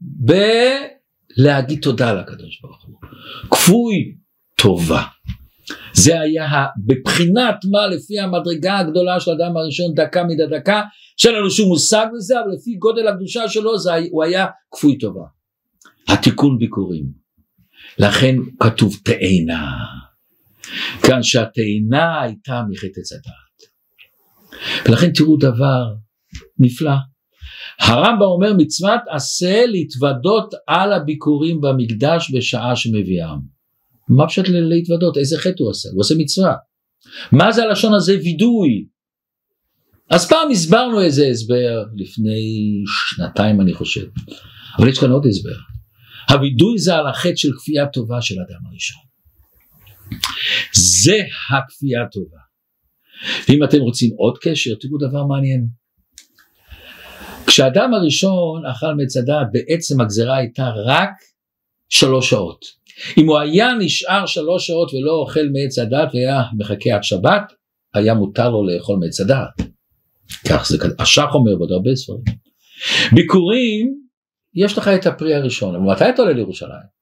בלהגיד 0.00 1.80
תודה 1.82 2.12
לקדוש 2.12 2.60
ברוך 2.62 2.84
הוא. 2.86 2.94
כפוי 3.50 4.14
טובה. 4.58 5.02
זה 5.92 6.20
היה 6.20 6.66
בבחינת 6.86 7.56
מה 7.70 7.86
לפי 7.86 8.20
המדרגה 8.20 8.78
הגדולה 8.78 9.20
של 9.20 9.30
האדם 9.30 9.56
הראשון 9.56 9.94
דקה 9.94 10.24
מדי 10.24 10.46
דקה 10.50 10.82
שאין 11.16 11.34
לנו 11.34 11.50
שום 11.50 11.68
מושג 11.68 12.06
בזה 12.16 12.40
אבל 12.40 12.52
לפי 12.52 12.74
גודל 12.74 13.08
הקדושה 13.08 13.48
שלו 13.48 13.78
זה, 13.78 13.90
הוא 14.10 14.24
היה 14.24 14.46
כפוי 14.70 14.98
טובה. 14.98 15.24
התיקון 16.08 16.58
ביקורים. 16.58 17.17
לכן 17.98 18.36
כתוב 18.60 18.96
תאנה. 19.04 19.76
כאן 21.02 21.22
שהתאנה 21.22 22.20
הייתה 22.20 22.62
מחטא 22.70 23.00
הדעת. 23.14 23.48
ולכן 24.86 25.12
תראו 25.12 25.36
דבר 25.36 25.94
נפלא. 26.58 26.94
הרמב"ם 27.80 28.22
אומר 28.22 28.54
מצוות 28.54 29.00
עשה 29.08 29.66
להתוודות 29.66 30.54
על 30.66 30.92
הביקורים 30.92 31.60
במקדש 31.60 32.32
בשעה 32.34 32.76
שמביאם. 32.76 33.38
מה 34.08 34.28
פשוט 34.28 34.46
להתוודות? 34.48 35.16
איזה 35.16 35.38
חטא 35.38 35.62
הוא 35.62 35.70
עשה? 35.70 35.88
הוא 35.92 36.00
עושה 36.00 36.14
מצווה. 36.18 36.54
מה 37.32 37.52
זה 37.52 37.62
הלשון 37.62 37.94
הזה 37.94 38.12
וידוי? 38.12 38.86
אז 40.10 40.28
פעם 40.28 40.50
הסברנו 40.50 41.00
איזה 41.00 41.26
הסבר 41.26 41.84
לפני 41.96 42.82
שנתיים 42.86 43.60
אני 43.60 43.74
חושב, 43.74 44.06
אבל 44.78 44.88
יש 44.88 44.98
כאן 44.98 45.10
עוד 45.10 45.26
הסבר. 45.26 45.77
הווידוי 46.30 46.78
זה 46.78 46.94
על 46.94 47.06
החטא 47.06 47.36
של 47.36 47.48
כפייה 47.58 47.86
טובה 47.86 48.22
של 48.22 48.34
אדם 48.34 48.60
הראשון. 48.70 49.02
זה 50.74 51.16
הכפייה 51.50 52.06
טובה. 52.12 52.38
ואם 53.48 53.64
אתם 53.64 53.78
רוצים 53.78 54.10
עוד 54.16 54.38
קשר, 54.38 54.74
תראו 54.80 54.98
דבר 55.08 55.24
מעניין. 55.26 55.66
כשאדם 57.46 57.94
הראשון 57.94 58.66
אכל 58.66 58.94
מצדה, 58.94 59.42
בעצם 59.52 60.00
הגזרה 60.00 60.36
הייתה 60.36 60.70
רק 60.86 61.10
שלוש 61.88 62.30
שעות. 62.30 62.64
אם 63.18 63.26
הוא 63.26 63.38
היה 63.38 63.74
נשאר 63.78 64.26
שלוש 64.26 64.66
שעות 64.66 64.94
ולא 64.94 65.12
אוכל 65.12 65.48
מעץ 65.52 65.78
הדת 65.78 66.14
והיה 66.14 66.42
מחכה 66.58 66.94
עד 66.94 67.02
שבת, 67.04 67.52
היה 67.94 68.14
מותר 68.14 68.50
לו 68.50 68.66
לאכול 68.66 68.98
מעץ 69.00 69.20
הדת. 69.20 69.68
כך 70.48 70.66
זה, 70.68 70.78
השח 70.98 71.28
אומר 71.34 71.56
ועוד 71.56 71.72
הרבה 71.72 71.94
ספרים. 71.94 72.22
ביקורים, 73.14 74.07
יש 74.64 74.78
לך 74.78 74.88
את 74.88 75.06
הפרי 75.06 75.34
הראשון, 75.34 75.90
מתי 75.90 76.08
אתה 76.08 76.22
עולה 76.22 76.34
לירושלים? 76.34 76.98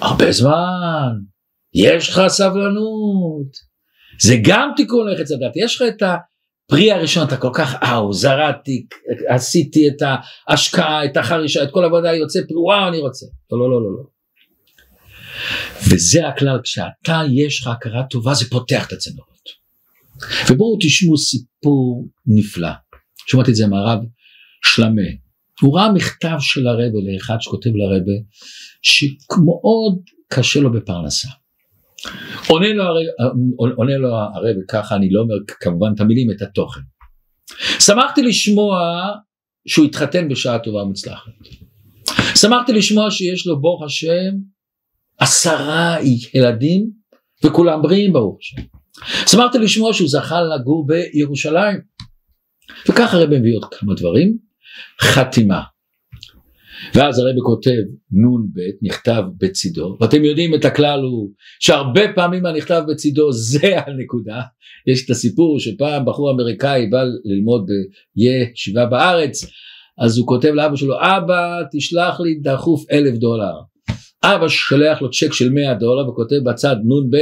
הרבה 0.00 0.32
זמן, 0.32 1.12
יש 1.74 2.08
לך 2.08 2.22
סבלנות, 2.28 3.56
זה 4.20 4.34
גם 4.42 4.70
תיקון 4.76 5.08
לחץ 5.08 5.32
הדת, 5.32 5.52
יש 5.56 5.76
לך 5.76 5.88
את 5.88 6.02
הפרי 6.02 6.92
הראשון, 6.92 7.26
אתה 7.26 7.36
כל 7.36 7.50
כך 7.54 7.74
אאו, 7.82 8.12
זרעתי, 8.12 8.86
עשיתי 9.28 9.88
את 9.88 10.02
ההשקעה, 10.48 11.04
את 11.04 11.16
החרישה, 11.16 11.62
את 11.62 11.68
כל 11.72 11.82
העבודה, 11.82 12.14
יוצא 12.14 12.40
פרי, 12.48 12.56
וואו 12.56 12.88
אני 12.88 12.98
רוצה, 12.98 13.26
לא 13.52 13.58
לא 13.58 13.70
לא 13.70 13.82
לא 13.82 13.90
לא. 13.96 14.16
וזה 15.90 16.28
הכלל, 16.28 16.60
כשאתה 16.62 17.22
יש 17.32 17.60
לך 17.60 17.66
הכרה 17.66 18.02
טובה 18.10 18.34
זה 18.34 18.50
פותח 18.50 18.86
את 18.86 18.92
הצינורות. 18.92 19.48
ובואו 20.50 20.78
תשמעו 20.80 21.16
סיפור 21.16 22.08
נפלא, 22.26 22.70
שמעתי 23.26 23.50
את 23.50 23.56
זה 23.56 23.66
מהרב 23.66 23.98
שלמה, 24.64 25.25
הוא 25.60 25.78
ראה 25.78 25.92
מכתב 25.92 26.36
של 26.40 26.66
הרבה 26.66 26.82
לאחד 27.12 27.36
שכותב 27.40 27.70
לרבה 27.74 28.12
שמאוד 28.82 30.00
קשה 30.28 30.60
לו 30.60 30.72
בפרנסה. 30.72 31.28
עונה 33.76 33.96
לו, 33.98 34.08
הרבה 34.08 34.48
ככה, 34.68 34.96
אני 34.96 35.10
לא 35.10 35.20
אומר 35.20 35.34
כמובן 35.46 35.92
את 35.94 36.00
המילים, 36.00 36.30
את 36.30 36.42
התוכן. 36.42 36.80
שמחתי 37.80 38.22
לשמוע 38.22 38.78
שהוא 39.68 39.86
התחתן 39.86 40.28
בשעה 40.28 40.58
טובה 40.58 40.82
ומוצלחת. 40.82 41.32
שמחתי 42.34 42.72
לשמוע 42.72 43.10
שיש 43.10 43.46
לו 43.46 43.60
ברוך 43.60 43.82
השם 43.82 44.34
עשרה 45.18 45.96
ילדים 46.34 46.90
וכולם 47.44 47.82
בריאים 47.82 48.12
ברוך 48.12 48.38
השם. 48.40 48.62
שמחתי 49.26 49.58
לשמוע 49.58 49.92
שהוא 49.92 50.08
זכה 50.08 50.40
לגור 50.42 50.86
בירושלים. 50.86 51.80
וככה 52.88 53.16
הרב 53.16 53.28
מביא 53.28 53.54
עוד 53.54 53.64
כמה 53.74 53.94
דברים. 53.94 54.45
חתימה. 55.00 55.62
ואז 56.94 57.18
הרב 57.18 57.34
כותב 57.44 57.82
נ"ב 58.12 58.60
נכתב 58.82 59.22
בצידו 59.38 59.96
ואתם 60.00 60.24
יודעים 60.24 60.54
את 60.54 60.64
הכלל 60.64 61.00
הוא 61.00 61.30
שהרבה 61.60 62.12
פעמים 62.14 62.46
הנכתב 62.46 62.82
בצידו 62.88 63.32
זה 63.32 63.78
הנקודה 63.86 64.40
יש 64.86 65.04
את 65.04 65.10
הסיפור 65.10 65.60
שפעם 65.60 66.04
בחור 66.04 66.30
אמריקאי 66.30 66.86
בא 66.86 67.02
ללמוד 67.24 67.66
בישיבה 68.16 68.86
בארץ 68.86 69.44
אז 69.98 70.18
הוא 70.18 70.26
כותב 70.26 70.48
לאבא 70.48 70.76
שלו 70.76 70.94
אבא 71.00 71.62
תשלח 71.72 72.20
לי 72.20 72.34
דחוף 72.42 72.90
אלף 72.90 73.14
דולר 73.14 73.54
אבא 74.24 74.48
שולח 74.48 75.02
לו 75.02 75.10
צ'ק 75.10 75.32
של 75.32 75.50
100 75.52 75.74
דולר 75.74 76.08
וכותב 76.08 76.36
בצד 76.44 76.76
נ"ב 76.76 77.16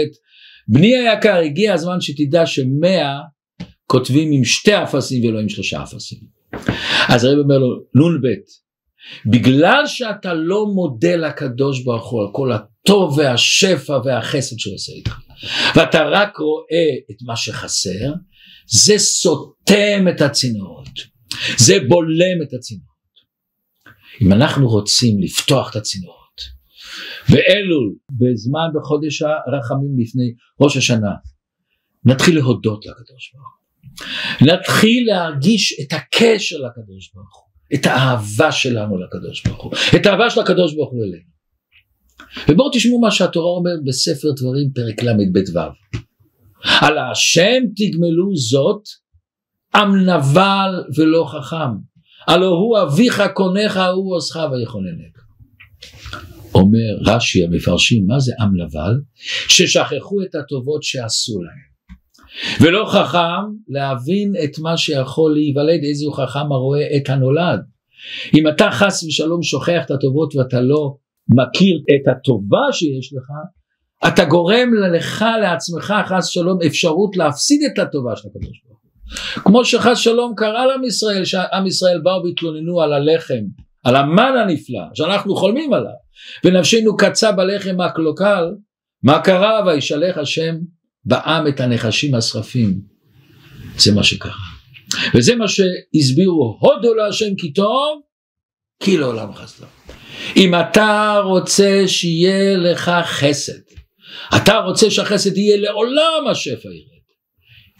בני 0.68 0.96
היקר 0.96 1.36
הגיע 1.36 1.74
הזמן 1.74 2.00
שתדע 2.00 2.46
שמאה 2.46 3.20
כותבים 3.86 4.32
עם 4.32 4.44
שתי 4.44 4.82
אפסים 4.82 5.24
ולא 5.24 5.40
עם 5.40 5.48
שלושה 5.48 5.82
אפסים. 5.82 6.33
אז 7.08 7.24
הרב 7.24 7.38
אומר 7.38 7.58
לו 7.58 7.76
נ"ב 7.94 8.26
בגלל 9.26 9.82
שאתה 9.86 10.34
לא 10.34 10.66
מודה 10.66 11.16
לקדוש 11.16 11.84
ברוך 11.84 12.10
הוא 12.10 12.20
על 12.22 12.28
כל 12.32 12.52
הטוב 12.52 13.18
והשפע 13.18 13.98
והחסד 14.04 14.58
שהוא 14.58 14.74
עושה 14.74 14.92
איתך 14.92 15.18
ואתה 15.76 16.02
רק 16.12 16.36
רואה 16.36 16.90
את 17.10 17.16
מה 17.26 17.36
שחסר 17.36 18.12
זה 18.66 18.98
סותם 18.98 20.06
את 20.10 20.20
הצינורות. 20.20 21.14
זה 21.56 21.78
בולם 21.88 22.42
את 22.42 22.52
הצינורות. 22.54 22.94
אם 24.22 24.32
אנחנו 24.32 24.68
רוצים 24.68 25.22
לפתוח 25.22 25.70
את 25.70 25.76
הצינורות 25.76 26.40
ואלול 27.28 27.94
בזמן 28.10 28.68
בחודש 28.74 29.22
הרחמים 29.22 29.98
לפני 29.98 30.34
ראש 30.60 30.76
השנה 30.76 31.10
נתחיל 32.04 32.36
להודות 32.36 32.86
לקדוש 32.86 33.32
ברוך 33.34 33.46
הוא 33.58 33.63
נתחיל 34.40 35.06
להרגיש 35.06 35.80
את 35.80 35.92
הקשר 35.92 36.56
לקדוש 36.56 37.12
ברוך 37.14 37.36
הוא 37.36 37.78
את 37.78 37.86
האהבה 37.86 38.52
שלנו 38.52 38.98
לקדוש 38.98 39.42
ברוך 39.46 39.62
הוא 39.62 39.72
את 39.96 40.06
האהבה 40.06 40.30
של 40.30 40.40
הקדוש 40.40 40.74
ברוך 40.74 40.90
הוא 40.90 41.04
אלינו. 41.04 41.34
ובואו 42.48 42.70
תשמעו 42.72 43.00
מה 43.00 43.10
שהתורה 43.10 43.56
אומרת 43.56 43.84
בספר 43.84 44.28
דברים 44.36 44.70
פרק 44.74 45.02
ל"ב 45.02 45.56
ו' 45.56 45.58
על 46.80 46.98
השם 46.98 47.62
תגמלו 47.76 48.36
זאת 48.36 48.82
עם 49.74 49.96
נבל 49.96 50.84
ולא 50.96 51.26
חכם. 51.28 51.74
הלא 52.26 52.46
הוא 52.46 52.82
אביך 52.82 53.22
קונך 53.34 53.80
הוא 53.94 54.16
עוזך 54.16 54.36
ויכוננך 54.36 55.14
אומר 56.54 57.12
רש"י 57.12 57.44
המפרשים 57.44 58.06
מה 58.06 58.20
זה 58.20 58.32
עם 58.40 58.62
נבל? 58.62 59.00
ששכחו 59.48 60.22
את 60.22 60.34
הטובות 60.34 60.82
שעשו 60.82 61.42
להם 61.42 61.73
ולא 62.60 62.86
חכם 62.88 63.44
להבין 63.68 64.32
את 64.44 64.58
מה 64.58 64.76
שיכול 64.76 65.32
להיוולד 65.34 65.84
איזה 65.84 66.06
הוא 66.06 66.14
חכם 66.14 66.52
הרואה 66.52 66.96
את 66.96 67.08
הנולד. 67.08 67.60
אם 68.34 68.48
אתה 68.48 68.70
חס 68.70 69.04
ושלום 69.04 69.42
שוכח 69.42 69.82
את 69.86 69.90
הטובות 69.90 70.36
ואתה 70.36 70.60
לא 70.60 70.94
מכיר 71.28 71.76
את 71.76 72.08
הטובה 72.08 72.72
שיש 72.72 73.12
לך 73.16 73.30
אתה 74.08 74.24
גורם 74.24 74.70
לך 74.94 75.24
לעצמך 75.40 75.94
חס 76.06 76.28
ושלום 76.28 76.58
אפשרות 76.66 77.16
להפסיד 77.16 77.60
את 77.72 77.78
הטובה 77.78 78.16
של 78.16 78.28
הקדוש 78.28 78.60
ברוך 78.64 78.80
הוא. 78.82 79.42
כמו 79.44 79.64
שחס 79.64 79.98
שלום 79.98 80.32
קרה 80.36 80.66
לעם 80.66 80.84
ישראל 80.84 81.24
שעם 81.24 81.66
ישראל 81.66 82.00
באו 82.02 82.24
והתלוננו 82.24 82.82
על 82.82 82.92
הלחם 82.92 83.44
על 83.84 83.96
המן 83.96 84.32
הנפלא 84.42 84.82
שאנחנו 84.94 85.36
חולמים 85.36 85.72
עליו. 85.72 85.90
ונפשנו 86.44 86.96
קצה 86.96 87.32
בלחם 87.32 87.80
הקלוקל 87.80 88.44
מה 89.02 89.20
קרה? 89.20 89.60
וישלח 89.66 90.18
השם 90.18 90.54
בעם 91.04 91.46
את 91.48 91.60
הנחשים 91.60 92.14
השרפים. 92.14 92.80
זה 93.78 93.94
מה 93.94 94.02
שקרה. 94.02 94.32
וזה 95.14 95.36
מה 95.36 95.44
שהסבירו 95.48 96.58
הודו 96.60 96.94
להשם 96.94 97.34
כי 97.38 97.52
טוב 97.52 98.02
כי 98.82 98.96
לעולם 98.96 99.34
חסדו. 99.34 99.66
אם 100.36 100.54
אתה 100.54 101.20
רוצה 101.24 101.82
שיהיה 101.86 102.56
לך 102.56 102.90
חסד 103.04 103.64
אתה 104.36 104.58
רוצה 104.58 104.90
שהחסד 104.90 105.36
יהיה 105.36 105.56
לעולם 105.56 106.26
השפע 106.30 106.68
ירד. 106.68 107.04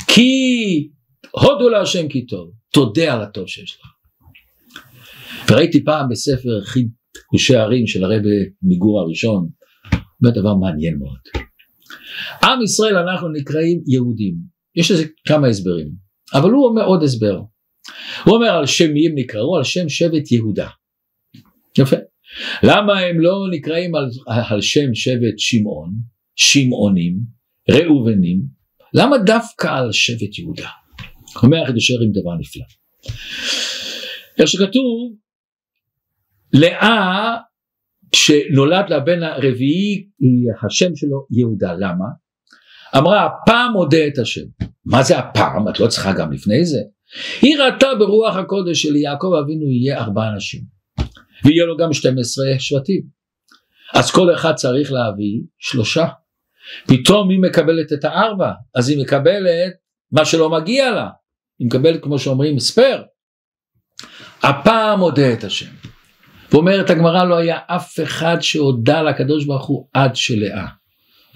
כי 0.07 0.89
הודו 1.31 1.69
להשם 1.69 2.09
כי 2.09 2.27
טוב 2.27 2.51
תודה 2.73 3.15
על 3.15 3.23
הטוב 3.23 3.49
שיש 3.49 3.77
לך. 3.81 3.87
וראיתי 5.51 5.85
פעם 5.85 6.09
בספר 6.09 6.61
חידושי 6.65 7.57
ערים 7.57 7.87
של 7.87 8.05
הרבי 8.05 8.29
מיגור 8.63 9.01
הראשון, 9.01 9.49
זה 10.25 10.31
דבר 10.31 10.55
מעניין 10.55 10.99
מאוד. 10.99 11.45
עם 12.45 12.63
ישראל 12.63 12.97
אנחנו 12.97 13.29
נקראים 13.29 13.83
יהודים, 13.87 14.35
יש 14.77 14.91
לזה 14.91 15.05
כמה 15.29 15.49
הסברים, 15.49 15.91
אבל 16.35 16.51
הוא 16.51 16.67
אומר 16.67 16.85
עוד 16.85 17.03
הסבר. 17.03 17.41
הוא 18.25 18.35
אומר 18.35 18.51
על 18.51 18.67
שם 18.67 18.93
מי 18.93 19.07
הם 19.07 19.13
נקראו? 19.15 19.57
על 19.57 19.65
שם 19.65 19.89
שבט 19.89 20.33
יהודה. 20.33 20.69
יפה. 21.79 21.97
למה 22.63 22.99
הם 22.99 23.21
לא 23.21 23.35
נקראים 23.53 23.95
על, 23.95 24.05
על 24.51 24.61
שם 24.61 24.95
שבט 24.95 25.39
שמעון, 25.39 25.95
שמעונים, 26.37 27.19
ראובנים? 27.71 28.43
למה 28.95 29.19
דווקא 29.19 29.67
על 29.67 29.93
שבט 29.93 30.39
יהודה? 30.39 30.69
אומר 31.43 31.63
החידושר 31.63 31.95
עם 31.95 32.13
דבר 32.13 32.35
נפלא. 32.41 32.65
איך 34.39 34.49
שכתוב, 34.49 35.17
לאה 36.53 37.37
כשנולד 38.13 38.85
לבן 38.91 39.23
הרביעי 39.23 40.09
השם 40.67 40.97
שלו 40.97 41.27
יהודה, 41.31 41.73
למה? 41.73 42.24
אמרה 42.97 43.27
הפעם 43.27 43.73
מודה 43.73 44.07
את 44.07 44.19
השם. 44.19 44.45
מה 44.87 45.03
זה 45.03 45.19
הפעם? 45.19 45.69
את 45.69 45.81
לא 45.81 45.87
צריכה 45.87 46.13
גם 46.13 46.33
לפני 46.33 46.65
זה. 46.65 46.79
היא 47.43 47.59
ראתה 47.59 47.87
ברוח 47.99 48.37
הקודש 48.37 48.83
של 48.83 48.97
יעקב 48.97 49.33
אבינו 49.45 49.71
יהיה 49.71 49.99
ארבעה 49.99 50.29
אנשים. 50.29 50.61
ויהיה 51.45 51.65
לו 51.65 51.77
גם 51.77 51.93
12 51.93 52.45
שבטים. 52.59 53.03
אז 53.95 54.11
כל 54.11 54.35
אחד 54.35 54.55
צריך 54.55 54.93
להביא 54.93 55.41
שלושה. 55.59 56.07
פתאום 56.87 57.31
היא 57.31 57.39
מקבלת 57.39 57.93
את 57.93 58.05
הארבע, 58.05 58.51
אז 58.75 58.89
היא 58.89 59.03
מקבלת 59.03 59.73
מה 60.13 60.25
שלא 60.25 60.51
מגיע 60.51 60.91
לה. 60.91 61.09
היא 61.59 61.67
מקבלת 61.67 62.03
כמו 62.03 62.19
שאומרים 62.19 62.59
ספייר. 62.59 63.03
הפעם 64.43 64.99
מודה 64.99 65.33
את 65.33 65.45
השם. 65.45 65.71
ואומרת 66.53 66.91
הגמרא 66.91 67.25
לא 67.25 67.37
היה 67.37 67.59
אף 67.67 68.01
אחד 68.03 68.37
שהודה 68.41 69.03
לקדוש 69.03 69.45
ברוך 69.45 69.67
הוא 69.67 69.89
עד 69.93 70.17
שלאה. 70.17 70.67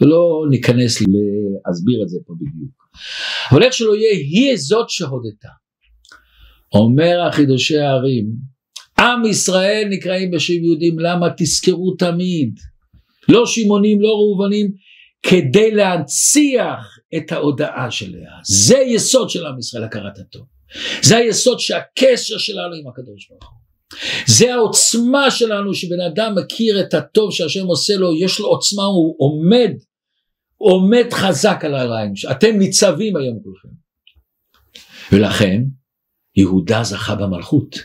ולא 0.01 0.45
ניכנס 0.51 1.01
להסביר 1.01 2.03
את 2.03 2.09
זה 2.09 2.19
פה 2.27 2.35
בדיוק. 2.41 2.89
אבל 3.53 3.63
איך 3.63 3.73
שלא 3.73 3.97
יהיה, 3.97 4.13
היא 4.13 4.57
זאת 4.57 4.91
שהודתה. 4.91 5.49
אומר 6.75 7.21
החידושי 7.29 7.79
הערים, 7.79 8.27
עם 8.99 9.25
ישראל 9.25 9.89
נקראים 9.91 10.31
בשם 10.31 10.65
יהודים, 10.65 10.99
למה? 10.99 11.27
תזכרו 11.37 11.95
תמיד. 11.99 12.55
לא 13.29 13.47
שמעונים, 13.47 14.01
לא 14.01 14.09
ראובנים, 14.09 14.73
כדי 15.23 15.71
להנציח 15.71 16.99
את 17.17 17.33
ההודעה 17.33 17.91
של 17.91 18.11
לאה. 18.11 18.39
זה 18.45 18.79
יסוד 18.79 19.31
של 19.31 19.47
עם 19.47 19.59
ישראל, 19.59 19.85
הכרת 19.85 20.19
הטוב. 20.19 20.47
זה 21.03 21.17
היסוד 21.17 21.61
שהקשר 21.61 22.39
שלנו 22.39 22.75
עם 22.75 22.89
הקדוש 22.89 23.29
ברוך 23.29 23.51
הוא. 23.51 23.59
זה 24.27 24.55
העוצמה 24.55 25.31
שלנו 25.31 25.75
שבן 25.75 26.01
אדם 26.01 26.35
מכיר 26.39 26.81
את 26.81 26.95
הטוב 26.95 27.33
שהשם 27.33 27.67
עושה 27.67 27.97
לו, 27.97 28.15
יש 28.21 28.41
לו 28.41 28.47
עוצמה, 28.47 28.85
הוא 28.85 29.17
עומד, 29.19 29.71
עומד 30.59 31.07
חזק 31.13 31.65
על 31.65 31.75
הרגליים, 31.75 32.13
אתם 32.31 32.59
ניצבים 32.59 33.17
היום 33.17 33.39
כולכם. 33.43 33.69
ולכן 35.13 35.63
יהודה 36.37 36.83
זכה 36.83 37.15
במלכות. 37.15 37.77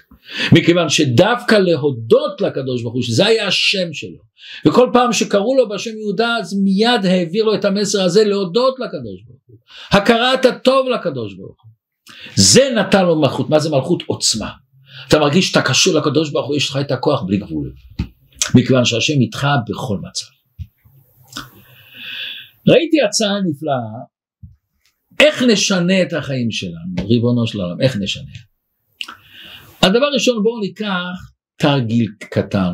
מכיוון 0.52 0.90
שדווקא 0.90 1.56
להודות 1.56 2.42
לקדוש 2.42 2.82
ברוך 2.82 2.94
הוא, 2.94 3.02
שזה 3.02 3.26
היה 3.26 3.48
השם 3.48 3.94
שלו, 3.94 4.20
וכל 4.66 4.90
פעם 4.94 5.14
שקראו 5.14 5.58
לו 5.58 5.70
בשם 5.70 5.98
יהודה 5.98 6.38
אז 6.40 6.54
מיד 6.54 7.06
העביר 7.06 7.44
לו 7.44 7.56
את 7.56 7.66
המסר 7.66 8.02
הזה 8.02 8.24
להודות 8.24 8.76
לקדוש 8.80 9.24
ברוך 9.28 9.42
הוא, 9.46 9.58
הכרת 9.92 10.46
הטוב 10.46 10.90
לקדוש 10.90 11.34
ברוך 11.34 11.58
הוא. 11.64 11.72
זה 12.36 12.70
נתן 12.76 13.06
לו 13.06 13.22
מלכות, 13.22 13.50
מה 13.50 13.60
זה 13.60 13.70
מלכות? 13.70 14.04
עוצמה. 14.06 14.50
אתה 15.08 15.20
מרגיש 15.20 15.48
שאתה 15.48 15.62
קשור 15.62 15.94
לקדוש 15.94 16.32
ברוך 16.32 16.48
הוא, 16.48 16.56
יש 16.56 16.70
לך 16.70 16.78
את 16.82 16.92
הכוח 16.92 17.22
בלי 17.22 17.38
גבול. 17.38 17.74
מכיוון 18.56 18.86
שהשם 18.86 19.22
איתך 19.22 19.48
בכל 19.70 19.98
מצב. 19.98 20.26
ראיתי 22.68 23.02
הצעה 23.02 23.42
נפלאה, 23.50 24.06
איך 25.20 25.44
נשנה 25.44 26.02
את 26.02 26.14
החיים 26.14 26.52
שלנו, 26.52 27.08
ריבונו 27.10 27.48
של 27.48 27.62
עולם, 27.62 27.82
איך 27.82 27.98
נשנה? 28.02 28.32
הדבר 29.82 30.06
ראשון 30.14 30.44
בואו 30.44 30.60
ניקח 30.60 31.32
תרגיל 31.58 32.08
קטן. 32.20 32.74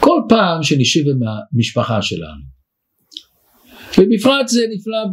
כל 0.00 0.20
פעם 0.28 0.62
שנשב 0.62 1.00
עם 1.00 1.18
המשפחה 1.52 2.02
שלנו, 2.02 2.50
ובפרט 3.98 4.48
זה 4.48 4.60
נפלא 4.74 5.04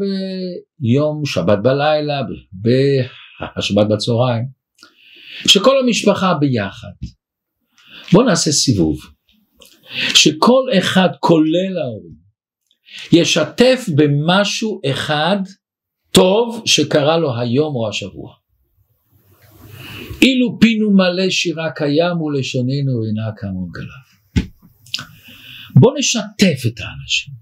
ביום 0.79 1.25
שבת 1.25 1.59
בלילה, 1.63 2.21
בשבת 3.57 3.87
בצהריים, 3.87 4.45
שכל 5.47 5.79
המשפחה 5.79 6.33
ביחד. 6.33 6.91
בואו 8.13 8.25
נעשה 8.25 8.51
סיבוב, 8.51 8.97
שכל 10.15 10.63
אחד 10.77 11.09
כולל 11.19 11.77
ההורים 11.77 12.26
ישתף 13.11 13.85
במשהו 13.95 14.81
אחד 14.91 15.37
טוב 16.11 16.61
שקרה 16.65 17.17
לו 17.17 17.37
היום 17.39 17.75
או 17.75 17.89
השבוע. 17.89 18.33
אילו 20.21 20.59
פינו 20.59 20.91
מלא 20.91 21.29
שירה 21.29 21.71
קיים 21.71 22.21
ולשוננו 22.21 23.05
אינה 23.07 23.31
כמון 23.37 23.69
גליו. 23.71 24.47
בוא 25.75 25.91
נשתף 25.97 26.65
את 26.67 26.79
האנשים. 26.79 27.33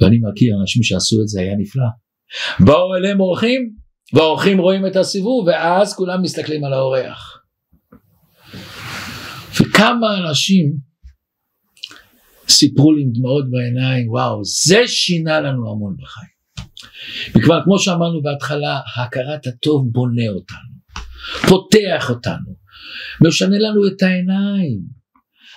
ואני 0.00 0.18
מכיר 0.22 0.56
אנשים 0.60 0.82
שעשו 0.82 1.16
את 1.22 1.28
זה, 1.28 1.40
היה 1.40 1.56
נפלא. 1.56 1.88
באו 2.60 2.96
אליהם 2.96 3.20
אורחים, 3.20 3.72
והאורחים 4.12 4.58
רואים 4.58 4.86
את 4.86 4.96
הסיבוב, 4.96 5.46
ואז 5.46 5.94
כולם 5.94 6.22
מסתכלים 6.22 6.64
על 6.64 6.72
האורח. 6.72 7.42
וכמה 9.60 10.18
אנשים 10.18 10.89
סיפרו 12.50 12.92
לי 12.92 13.02
עם 13.02 13.10
דמעות 13.12 13.44
בעיניים, 13.50 14.10
וואו, 14.10 14.44
זה 14.44 14.82
שינה 14.86 15.40
לנו 15.40 15.70
המון 15.70 15.96
בחיים. 16.02 16.40
וכבר 17.36 17.64
כמו 17.64 17.78
שאמרנו 17.78 18.22
בהתחלה, 18.22 18.80
הכרת 18.96 19.46
הטוב 19.46 19.88
בונה 19.92 20.28
אותנו. 20.28 20.70
פותח 21.48 22.10
אותנו, 22.10 22.54
משנה 23.26 23.58
לנו 23.58 23.86
את 23.86 24.02
העיניים. 24.02 24.80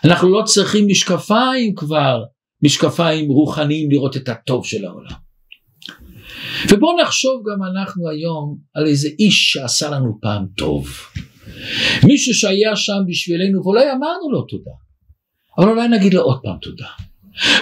אנחנו 0.06 0.30
לא 0.30 0.44
צריכים 0.46 0.88
משקפיים 0.88 1.76
כבר, 1.76 2.24
משקפיים 2.64 3.30
רוחניים 3.30 3.92
לראות 3.92 4.18
את 4.18 4.30
הטוב 4.30 4.66
של 4.66 4.86
העולם. 4.86 5.24
ובואו 6.70 7.02
נחשוב 7.02 7.44
גם 7.52 7.64
אנחנו 7.64 8.10
היום 8.10 8.58
על 8.74 8.86
איזה 8.86 9.10
איש 9.20 9.52
שעשה 9.52 9.90
לנו 9.90 10.18
פעם 10.22 10.46
טוב. 10.58 10.88
מישהו 12.04 12.34
שהיה 12.34 12.76
שם 12.76 13.00
בשבילנו 13.08 13.62
ואולי 13.64 13.92
אמרנו 13.92 14.32
לו 14.32 14.42
תודה, 14.42 14.72
אבל 15.58 15.70
אולי 15.70 15.88
נגיד 15.88 16.14
לו 16.14 16.22
עוד 16.22 16.40
פעם 16.44 16.58
תודה. 16.62 16.88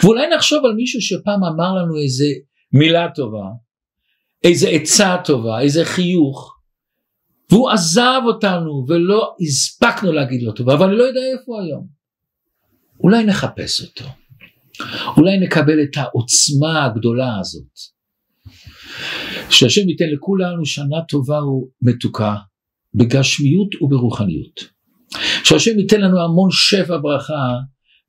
ואולי 0.03 0.27
נחשוב 0.35 0.65
על 0.65 0.73
מישהו 0.73 1.01
שפעם 1.01 1.43
אמר 1.43 1.73
לנו 1.75 1.97
איזה 2.03 2.25
מילה 2.73 3.07
טובה, 3.15 3.45
איזה 4.43 4.69
עצה 4.69 5.17
טובה, 5.25 5.59
איזה 5.59 5.85
חיוך, 5.85 6.57
והוא 7.51 7.69
עזב 7.69 8.21
אותנו 8.25 8.85
ולא 8.87 9.35
הספקנו 9.41 10.11
להגיד 10.11 10.43
לו 10.43 10.51
טובה, 10.51 10.73
אבל 10.73 10.87
אני 10.87 10.97
לא 10.97 11.03
יודע 11.03 11.21
איפה 11.33 11.61
היום. 11.61 11.87
אולי 12.99 13.23
נחפש 13.23 13.81
אותו. 13.81 14.05
אולי 15.17 15.39
נקבל 15.39 15.83
את 15.83 15.97
העוצמה 15.97 16.85
הגדולה 16.85 17.39
הזאת. 17.39 18.01
שהשם 19.49 19.89
ייתן 19.89 20.09
לכולנו 20.09 20.65
שנה 20.65 21.01
טובה 21.09 21.39
ומתוקה 21.43 22.35
בגשמיות 22.93 23.81
וברוחניות. 23.81 24.59
שהשם 25.43 25.79
ייתן 25.79 26.01
לנו 26.01 26.21
המון 26.21 26.49
שפע 26.51 26.97
ברכה 26.97 27.53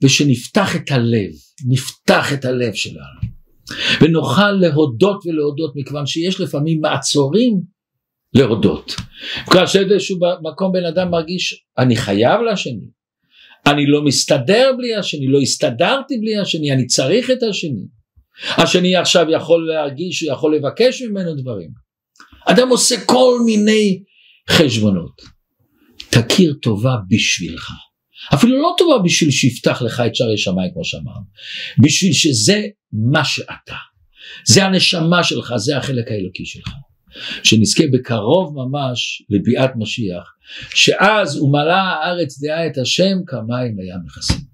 ושנפתח 0.03 0.77
את 0.77 0.91
הלב, 0.91 1.31
נפתח 1.69 2.33
את 2.33 2.45
הלב 2.45 2.75
שלנו 2.75 3.33
ונוכל 4.01 4.51
להודות 4.51 5.23
ולהודות 5.27 5.73
מכיוון 5.77 6.07
שיש 6.07 6.41
לפעמים 6.41 6.81
מעצורים 6.81 7.61
להודות. 8.35 8.95
כאשר 9.51 9.81
איזשהו 9.91 10.19
מקום 10.43 10.73
בן 10.73 10.85
אדם 10.85 11.11
מרגיש 11.11 11.65
אני 11.79 11.97
חייב 11.97 12.41
לשני, 12.53 12.87
אני 13.67 13.87
לא 13.87 14.03
מסתדר 14.03 14.71
בלי 14.79 14.95
השני, 14.95 15.27
לא 15.27 15.41
הסתדרתי 15.41 16.19
בלי 16.19 16.37
השני, 16.37 16.73
אני 16.73 16.87
צריך 16.87 17.31
את 17.31 17.43
השני. 17.51 17.87
השני 18.57 18.97
עכשיו 18.97 19.27
יכול 19.31 19.69
להרגיש, 19.69 20.23
הוא 20.23 20.33
יכול 20.33 20.57
לבקש 20.57 21.03
ממנו 21.03 21.35
דברים. 21.35 21.71
אדם 22.47 22.69
עושה 22.69 23.07
כל 23.07 23.39
מיני 23.47 24.03
חשבונות. 24.51 25.23
תכיר 26.11 26.55
טובה 26.63 26.95
בשבילך. 27.09 27.71
אפילו 28.35 28.63
לא 28.63 28.75
טובה 28.79 28.99
בשביל 29.05 29.31
שיפתח 29.31 29.83
לך 29.83 30.03
את 30.07 30.15
שערי 30.15 30.39
שמיים 30.39 30.71
כמו 30.73 30.85
שאמרנו. 30.85 31.25
בשביל 31.79 32.13
שזה 32.13 32.63
מה 32.93 33.25
שאתה. 33.25 33.77
זה 34.47 34.65
הנשמה 34.65 35.25
שלך, 35.25 35.55
זה 35.57 35.77
החלק 35.77 36.11
האלוקי 36.11 36.47
שלך. 36.47 36.69
שנזכה 37.43 37.85
בקרוב 37.93 38.55
ממש 38.55 39.23
לביאת 39.31 39.71
משיח, 39.77 40.35
שאז 40.75 41.41
ומלאה 41.41 41.81
הארץ 41.81 42.41
דעה 42.41 42.67
את 42.67 42.79
השם 42.79 43.17
כמים 43.27 43.79
לים 43.79 44.01
מכסים. 44.07 44.52